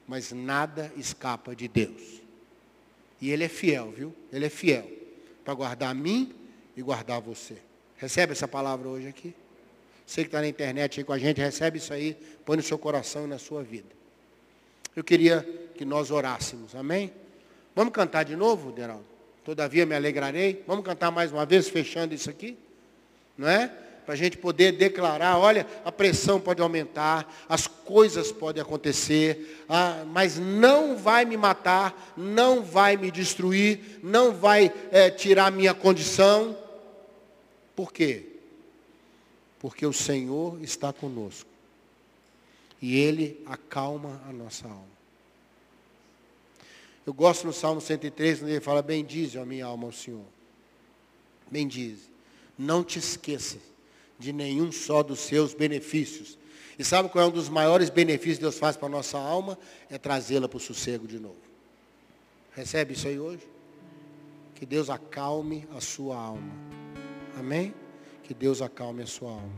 mas 0.08 0.32
nada 0.32 0.92
escapa 0.98 1.56
de 1.56 1.68
Deus. 1.68 2.22
E 3.22 3.30
Ele 3.32 3.44
é 3.44 3.48
fiel, 3.48 3.92
viu? 3.92 4.16
Ele 4.32 4.46
é 4.46 4.50
fiel 4.50 4.90
para 5.44 5.54
guardar 5.54 5.92
a 5.92 5.94
mim 5.94 6.34
e 6.76 6.82
guardar 6.82 7.22
você. 7.22 7.58
Recebe 7.98 8.34
essa 8.34 8.48
palavra 8.48 8.88
hoje 8.88 9.08
aqui? 9.08 9.34
Você 10.06 10.22
que 10.22 10.28
está 10.28 10.42
na 10.42 10.48
internet 10.48 11.00
aí 11.00 11.04
com 11.04 11.14
a 11.14 11.18
gente, 11.18 11.40
recebe 11.40 11.78
isso 11.78 11.94
aí, 11.94 12.18
põe 12.46 12.58
no 12.58 12.64
seu 12.64 12.78
coração 12.78 13.26
e 13.26 13.28
na 13.28 13.38
sua 13.38 13.64
vida. 13.64 13.88
Eu 14.96 15.04
queria 15.04 15.48
que 15.76 15.86
nós 15.86 16.12
orássemos, 16.12 16.76
amém? 16.76 17.14
Vamos 17.74 17.94
cantar 17.94 18.24
de 18.24 18.36
novo, 18.36 18.72
Deraldo? 18.72 19.06
Todavia 19.44 19.86
me 19.86 19.96
alegrarei. 19.96 20.64
Vamos 20.68 20.86
cantar 20.86 21.12
mais 21.12 21.32
uma 21.32 21.46
vez, 21.46 21.70
fechando 21.70 22.14
isso 22.14 22.30
aqui? 22.30 22.58
Não 23.38 23.48
é? 23.48 23.72
Para 24.06 24.14
a 24.14 24.18
gente 24.18 24.38
poder 24.38 24.74
declarar, 24.74 25.38
olha, 25.38 25.66
a 25.86 25.92
pressão 25.92 26.40
pode 26.40 26.62
aumentar, 26.62 27.32
as 27.48 27.68
coisas 27.68 28.32
podem 28.32 28.62
acontecer, 28.62 29.64
ah, 29.70 30.04
mas 30.08 30.38
não 30.38 30.98
vai 30.98 31.26
me 31.26 31.38
matar, 31.38 32.14
não 32.18 32.64
vai 32.64 32.98
me 32.98 33.12
destruir, 33.12 34.00
não 34.04 34.34
vai 34.34 34.74
é, 34.92 35.10
tirar 35.10 35.52
minha 35.52 35.74
condição. 35.74 36.58
Por 37.76 37.94
quê? 37.94 38.32
porque 39.62 39.86
o 39.86 39.94
Senhor 39.94 40.60
está 40.64 40.92
conosco. 40.92 41.48
E 42.82 42.98
Ele 42.98 43.40
acalma 43.46 44.20
a 44.28 44.34
nossa 44.34 44.68
alma. 44.68 44.90
Eu 47.06 47.14
gosto 47.14 47.46
no 47.46 47.54
Salmo 47.54 47.80
103, 47.80 48.42
onde 48.42 48.54
ele 48.54 48.60
fala, 48.60 48.82
bendize 48.82 49.38
a 49.38 49.46
minha 49.46 49.68
alma 49.68 49.86
ao 49.86 49.92
Senhor. 49.92 50.26
Bendize. 51.50 52.10
Não 52.58 52.84
te 52.84 52.98
esqueça 52.98 53.60
de 54.22 54.32
nenhum 54.32 54.72
só 54.72 55.04
dos 55.04 55.20
seus 55.20 55.54
benefícios. 55.54 56.38
E 56.80 56.84
sabe 56.84 57.10
qual 57.10 57.26
é 57.26 57.28
um 57.28 57.32
dos 57.32 57.50
maiores 57.50 57.90
benefícios 57.90 58.38
que 58.38 58.44
Deus 58.44 58.58
faz 58.58 58.78
para 58.78 58.88
a 58.88 58.92
nossa 58.92 59.18
alma? 59.18 59.58
É 59.90 59.98
trazê-la 59.98 60.48
para 60.48 60.58
o 60.58 60.60
sossego 60.60 61.08
de 61.08 61.20
novo. 61.20 61.42
Recebe 62.54 62.94
isso 62.94 63.08
aí 63.08 63.20
hoje? 63.20 63.48
Que 64.56 64.66
Deus 64.66 64.90
acalme 64.90 65.68
a 65.76 65.82
sua 65.82 66.16
alma. 66.16 66.54
Amém? 67.38 67.74
que 68.32 68.36
Deus 68.36 68.62
acalme 68.62 69.04
a 69.04 69.06
sua 69.06 69.30
alma. 69.30 69.52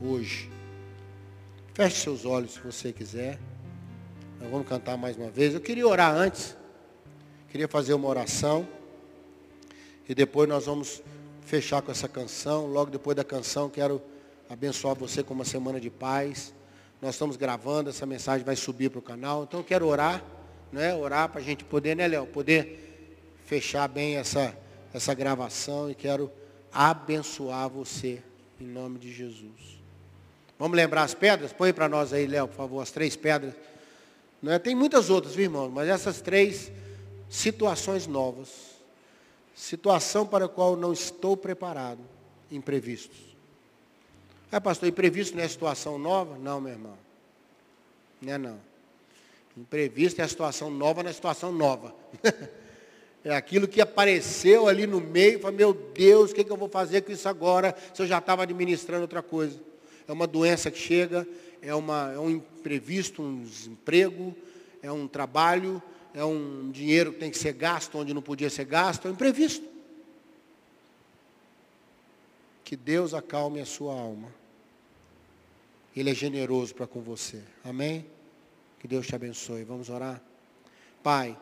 Hoje. 0.00 0.50
Feche 1.74 2.00
seus 2.00 2.24
olhos 2.24 2.54
se 2.54 2.58
você 2.58 2.92
quiser. 2.92 3.38
Nós 4.40 4.50
vamos 4.50 4.66
cantar 4.66 4.96
mais 4.96 5.16
uma 5.16 5.30
vez. 5.30 5.54
Eu 5.54 5.60
queria 5.60 5.86
orar 5.86 6.12
antes. 6.12 6.56
Queria 7.50 7.68
fazer 7.68 7.94
uma 7.94 8.08
oração. 8.08 8.66
E 10.08 10.12
depois 10.12 10.48
nós 10.48 10.66
vamos 10.66 11.00
fechar 11.44 11.82
com 11.82 11.90
essa 11.90 12.08
canção. 12.08 12.66
Logo 12.66 12.90
depois 12.90 13.16
da 13.16 13.24
canção, 13.24 13.68
quero 13.68 14.00
abençoar 14.48 14.94
você 14.94 15.22
com 15.22 15.34
uma 15.34 15.44
semana 15.44 15.80
de 15.80 15.90
paz. 15.90 16.52
Nós 17.00 17.14
estamos 17.14 17.36
gravando, 17.36 17.90
essa 17.90 18.04
mensagem 18.04 18.44
vai 18.44 18.56
subir 18.56 18.90
para 18.90 18.98
o 18.98 19.02
canal. 19.02 19.44
Então 19.44 19.60
eu 19.60 19.64
quero 19.64 19.86
orar, 19.86 20.22
né? 20.72 20.94
Orar 20.94 21.28
para 21.28 21.40
a 21.40 21.44
gente 21.44 21.64
poder, 21.64 21.96
né, 21.96 22.06
Léo? 22.06 22.26
Poder 22.26 23.38
fechar 23.46 23.88
bem 23.88 24.16
essa, 24.16 24.56
essa 24.92 25.14
gravação 25.14 25.90
e 25.90 25.94
quero 25.94 26.30
abençoar 26.72 27.68
você, 27.68 28.22
em 28.60 28.66
nome 28.66 28.98
de 28.98 29.12
Jesus. 29.12 29.80
Vamos 30.58 30.76
lembrar 30.76 31.04
as 31.04 31.14
pedras? 31.14 31.52
Põe 31.52 31.72
para 31.72 31.88
nós 31.88 32.12
aí, 32.12 32.26
Léo, 32.26 32.46
por 32.46 32.54
favor, 32.54 32.82
as 32.82 32.90
três 32.90 33.16
pedras. 33.16 33.54
Não 34.42 34.52
é? 34.52 34.58
Tem 34.58 34.74
muitas 34.74 35.10
outras, 35.10 35.34
viu, 35.34 35.44
irmão? 35.44 35.70
Mas 35.70 35.88
essas 35.88 36.20
três 36.20 36.70
situações 37.28 38.06
novas. 38.06 38.69
Situação 39.60 40.26
para 40.26 40.46
a 40.46 40.48
qual 40.48 40.74
não 40.74 40.90
estou 40.90 41.36
preparado. 41.36 42.00
Imprevistos. 42.50 43.18
Ah, 44.50 44.58
pastor, 44.58 44.88
imprevisto 44.88 45.36
não 45.36 45.44
é 45.44 45.48
situação 45.48 45.98
nova? 45.98 46.38
Não, 46.38 46.62
meu 46.62 46.72
irmão. 46.72 46.96
Não 48.22 48.32
é 48.32 48.38
não. 48.38 48.58
Imprevisto 49.54 50.18
é 50.18 50.24
a 50.24 50.28
situação 50.28 50.70
nova 50.70 51.02
na 51.02 51.12
situação 51.12 51.52
nova. 51.52 51.94
É 53.22 53.34
aquilo 53.34 53.68
que 53.68 53.82
apareceu 53.82 54.66
ali 54.66 54.86
no 54.86 54.98
meio, 54.98 55.40
fala, 55.40 55.52
meu 55.52 55.74
Deus, 55.74 56.30
o 56.30 56.34
que, 56.34 56.42
que 56.42 56.50
eu 56.50 56.56
vou 56.56 56.70
fazer 56.70 57.02
com 57.02 57.12
isso 57.12 57.28
agora, 57.28 57.76
se 57.92 58.00
eu 58.00 58.06
já 58.06 58.16
estava 58.16 58.44
administrando 58.44 59.02
outra 59.02 59.20
coisa. 59.20 59.60
É 60.08 60.12
uma 60.12 60.26
doença 60.26 60.70
que 60.70 60.78
chega, 60.78 61.28
é, 61.60 61.74
uma, 61.74 62.12
é 62.14 62.18
um 62.18 62.30
imprevisto, 62.30 63.20
um 63.20 63.42
desemprego, 63.42 64.34
é 64.82 64.90
um 64.90 65.06
trabalho, 65.06 65.82
é 66.14 66.24
um 66.24 66.70
dinheiro 66.70 67.12
que 67.12 67.18
tem 67.18 67.30
que 67.30 67.38
ser 67.38 67.52
gasto 67.52 67.98
onde 67.98 68.14
não 68.14 68.22
podia 68.22 68.50
ser 68.50 68.64
gasto, 68.64 69.06
é 69.06 69.10
um 69.10 69.14
imprevisto. 69.14 69.68
Que 72.64 72.76
Deus 72.76 73.14
acalme 73.14 73.60
a 73.60 73.66
sua 73.66 73.94
alma. 73.94 74.28
Ele 75.94 76.10
é 76.10 76.14
generoso 76.14 76.74
para 76.74 76.86
com 76.86 77.00
você. 77.00 77.42
Amém? 77.64 78.06
Que 78.78 78.86
Deus 78.86 79.06
te 79.06 79.14
abençoe. 79.14 79.64
Vamos 79.64 79.90
orar? 79.90 80.22
Pai 81.02 81.36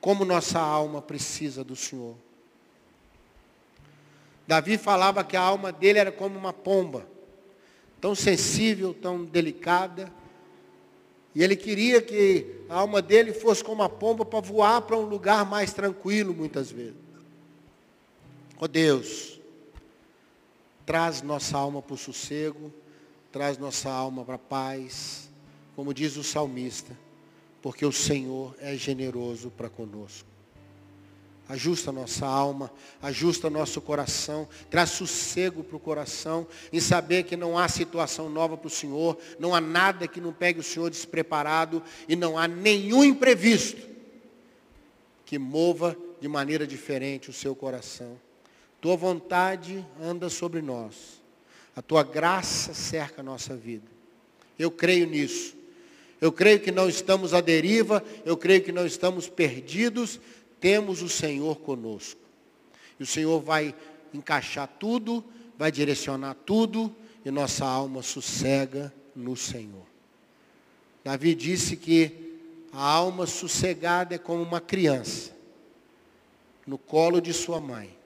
como 0.00 0.24
nossa 0.24 0.58
alma 0.58 1.02
precisa 1.02 1.62
do 1.62 1.76
Senhor. 1.76 2.16
Davi 4.46 4.78
falava 4.78 5.22
que 5.22 5.36
a 5.36 5.42
alma 5.42 5.70
dele 5.70 5.98
era 5.98 6.10
como 6.10 6.36
uma 6.38 6.52
pomba, 6.52 7.06
tão 8.00 8.14
sensível, 8.14 8.94
tão 8.94 9.24
delicada. 9.24 10.10
E 11.34 11.42
ele 11.42 11.54
queria 11.54 12.02
que 12.02 12.46
a 12.68 12.76
alma 12.76 13.00
dele 13.00 13.32
fosse 13.32 13.62
como 13.62 13.82
uma 13.82 13.88
pomba 13.88 14.24
para 14.24 14.40
voar 14.40 14.82
para 14.82 14.96
um 14.96 15.04
lugar 15.04 15.44
mais 15.44 15.72
tranquilo, 15.72 16.34
muitas 16.34 16.70
vezes. 16.70 16.94
Ó 18.58 18.64
oh 18.64 18.68
Deus, 18.68 19.40
traz 20.84 21.22
nossa 21.22 21.56
alma 21.56 21.80
para 21.80 21.94
o 21.94 21.98
sossego, 21.98 22.72
traz 23.30 23.56
nossa 23.56 23.90
alma 23.90 24.24
para 24.24 24.34
a 24.34 24.38
paz, 24.38 25.30
como 25.76 25.94
diz 25.94 26.16
o 26.16 26.24
salmista 26.24 26.94
porque 27.62 27.84
o 27.84 27.92
Senhor 27.92 28.54
é 28.60 28.74
generoso 28.76 29.50
para 29.50 29.68
conosco. 29.68 30.28
Ajusta 31.50 31.90
nossa 31.90 32.24
alma, 32.24 32.70
ajusta 33.02 33.50
nosso 33.50 33.80
coração, 33.80 34.48
traz 34.70 34.90
sossego 34.90 35.64
para 35.64 35.76
o 35.76 35.80
coração, 35.80 36.46
em 36.72 36.78
saber 36.78 37.24
que 37.24 37.36
não 37.36 37.58
há 37.58 37.66
situação 37.66 38.30
nova 38.30 38.56
para 38.56 38.68
o 38.68 38.70
Senhor, 38.70 39.18
não 39.36 39.52
há 39.52 39.60
nada 39.60 40.06
que 40.06 40.20
não 40.20 40.32
pegue 40.32 40.60
o 40.60 40.62
Senhor 40.62 40.88
despreparado 40.88 41.82
e 42.08 42.14
não 42.14 42.38
há 42.38 42.46
nenhum 42.46 43.02
imprevisto 43.02 43.84
que 45.26 45.40
mova 45.40 45.96
de 46.20 46.28
maneira 46.28 46.64
diferente 46.64 47.30
o 47.30 47.32
seu 47.32 47.52
coração. 47.52 48.16
Tua 48.80 48.96
vontade 48.96 49.84
anda 50.00 50.28
sobre 50.28 50.62
nós, 50.62 51.20
a 51.74 51.82
tua 51.82 52.04
graça 52.04 52.72
cerca 52.72 53.22
a 53.22 53.24
nossa 53.24 53.56
vida. 53.56 53.90
Eu 54.56 54.70
creio 54.70 55.08
nisso 55.08 55.58
eu 56.20 56.30
creio 56.30 56.60
que 56.60 56.70
não 56.70 56.88
estamos 56.88 57.32
à 57.32 57.40
deriva, 57.40 58.04
eu 58.26 58.36
creio 58.36 58.62
que 58.62 58.70
não 58.70 58.84
estamos 58.84 59.26
perdidos, 59.26 60.20
temos 60.60 61.02
o 61.02 61.08
Senhor 61.08 61.58
conosco. 61.60 62.20
E 62.98 63.02
o 63.02 63.06
Senhor 63.06 63.40
vai 63.40 63.74
encaixar 64.12 64.68
tudo, 64.78 65.24
vai 65.56 65.72
direcionar 65.72 66.34
tudo, 66.34 66.94
e 67.24 67.30
nossa 67.30 67.64
alma 67.64 68.02
sossega 68.02 68.92
no 69.14 69.36
Senhor. 69.36 69.86
Davi 71.02 71.34
disse 71.34 71.76
que 71.76 72.38
a 72.72 72.82
alma 72.82 73.26
sossegada 73.26 74.14
é 74.14 74.18
como 74.18 74.42
uma 74.42 74.60
criança 74.60 75.32
no 76.66 76.78
colo 76.78 77.20
de 77.20 77.32
sua 77.32 77.60
mãe. 77.60 77.96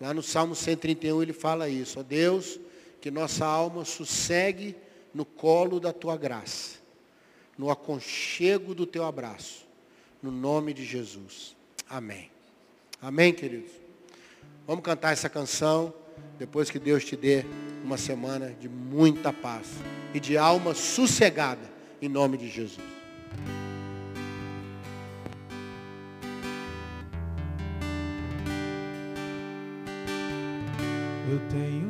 Lá 0.00 0.12
no 0.12 0.22
Salmo 0.22 0.54
131 0.54 1.22
ele 1.22 1.32
fala 1.32 1.68
isso, 1.68 2.00
ó 2.00 2.02
Deus, 2.02 2.58
que 3.00 3.10
nossa 3.10 3.46
alma 3.46 3.84
sossegue 3.84 4.76
no 5.12 5.24
colo 5.24 5.80
da 5.80 5.92
tua 5.92 6.16
graça, 6.16 6.78
no 7.56 7.70
aconchego 7.70 8.74
do 8.74 8.86
teu 8.86 9.04
abraço, 9.04 9.66
no 10.22 10.30
nome 10.30 10.72
de 10.72 10.84
Jesus. 10.84 11.56
Amém. 11.88 12.30
Amém, 13.00 13.32
queridos? 13.32 13.70
Vamos 14.66 14.84
cantar 14.84 15.12
essa 15.12 15.28
canção, 15.28 15.92
depois 16.38 16.70
que 16.70 16.78
Deus 16.78 17.04
te 17.04 17.16
dê 17.16 17.44
uma 17.82 17.96
semana 17.96 18.54
de 18.60 18.68
muita 18.68 19.32
paz 19.32 19.66
e 20.14 20.20
de 20.20 20.36
alma 20.36 20.74
sossegada, 20.74 21.70
em 22.00 22.08
nome 22.08 22.36
de 22.36 22.48
Jesus. 22.48 22.86
Eu 31.30 31.38
tenho 31.48 31.89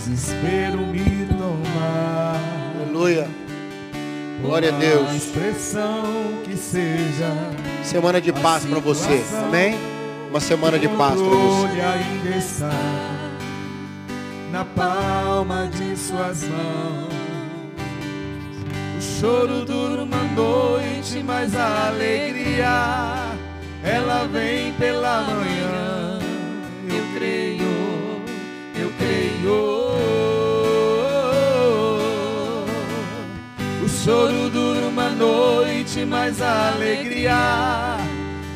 desespero 0.00 0.78
me 0.78 1.26
tomar. 1.26 2.40
Aleluia. 2.80 3.28
Glória 4.40 4.74
a 4.74 4.78
Deus. 4.78 5.12
expressão 5.14 6.04
que 6.44 6.56
seja. 6.56 7.30
Semana 7.84 8.20
de 8.20 8.32
paz 8.32 8.64
para 8.64 8.78
você. 8.78 9.22
Amém? 9.44 9.78
Uma 10.30 10.40
semana 10.40 10.78
de 10.78 10.88
paz 10.88 11.20
para 11.20 11.36
você. 11.36 11.80
ainda 11.80 12.36
está 12.36 12.70
na 14.50 14.64
palma 14.64 15.68
de 15.68 15.96
suas 15.96 16.44
mãos. 16.44 17.10
O 18.96 19.02
choro 19.02 19.64
dura 19.64 20.02
uma 20.02 20.22
noite, 20.34 21.22
mas 21.22 21.54
a 21.54 21.88
alegria 21.88 23.36
ela 23.82 24.26
vem 24.26 24.72
pela 24.74 25.22
manhã. 25.22 25.49
A 36.12 36.72
alegria 36.74 37.96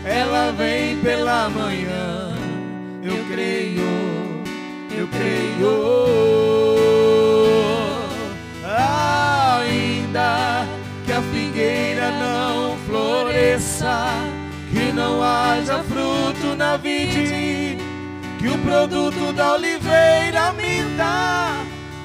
ela 0.04 0.52
vem 0.52 0.98
pela 0.98 1.48
manhã. 1.48 2.36
Eu 3.02 3.24
creio, 3.30 3.82
eu 4.90 5.08
creio. 5.08 5.94
Ainda 9.60 10.66
que 11.04 11.12
a 11.12 11.22
figueira 11.22 12.10
não 12.10 12.76
floresça, 12.86 14.06
que 14.70 14.92
não 14.92 15.22
haja 15.22 15.82
fruto 15.84 16.56
na 16.56 16.76
vide, 16.76 17.78
que 18.38 18.48
o 18.48 18.58
produto 18.58 19.32
da 19.32 19.54
oliveira 19.54 20.52
me 20.52 20.82
dá, 20.96 21.64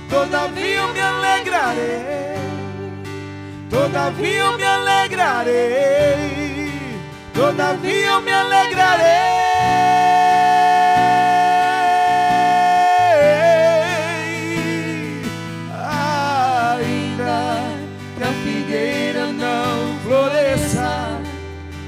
todavia 0.09 0.75
eu 0.75 0.93
me 0.93 0.99
alegrarei. 0.99 2.48
Todavia 3.69 4.39
eu 4.39 4.57
me 4.57 4.63
alegrarei, 4.63 5.51
todavia 7.33 8.07
eu 8.07 8.21
me 8.21 8.31
alegrarei. 8.31 9.05
Ainda 16.71 17.63
que 18.17 18.23
a 18.23 18.33
figueira 18.43 19.27
não 19.27 19.99
floresça, 19.99 21.21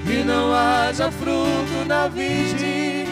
que 0.05 0.23
não 0.23 0.53
haja 0.53 1.11
fruto 1.11 1.83
na 1.87 2.07
vide, 2.07 3.07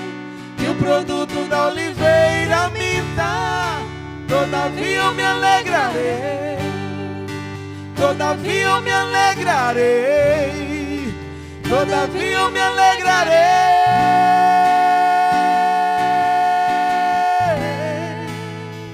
que 0.57 0.67
o 0.69 0.75
produto 0.75 1.49
da 1.49 1.69
oliveira 1.69 2.69
dá, 3.15 3.79
todavia 4.27 4.97
eu 4.97 5.13
me 5.15 5.23
alegrarei 5.23 6.48
todavia 7.99 8.61
eu 8.61 8.81
me 8.81 8.91
alegrarei, 8.91 10.53
todavia 11.67 12.37
eu 12.37 12.49
me 12.49 12.59
alegrarei, 12.59 13.35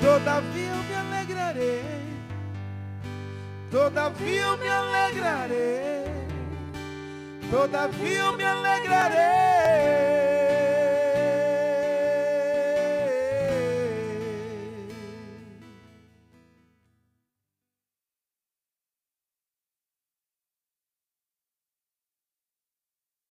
todavia 0.02 0.72
eu 0.72 0.84
me 0.84 0.96
alegrarei, 0.96 1.84
todavia 3.70 4.42
eu 4.42 4.58
me 4.58 4.68
alegrarei, 4.68 6.06
todavia 7.52 8.20
eu 8.20 8.34
me 8.36 8.44
alegrarei. 8.44 10.25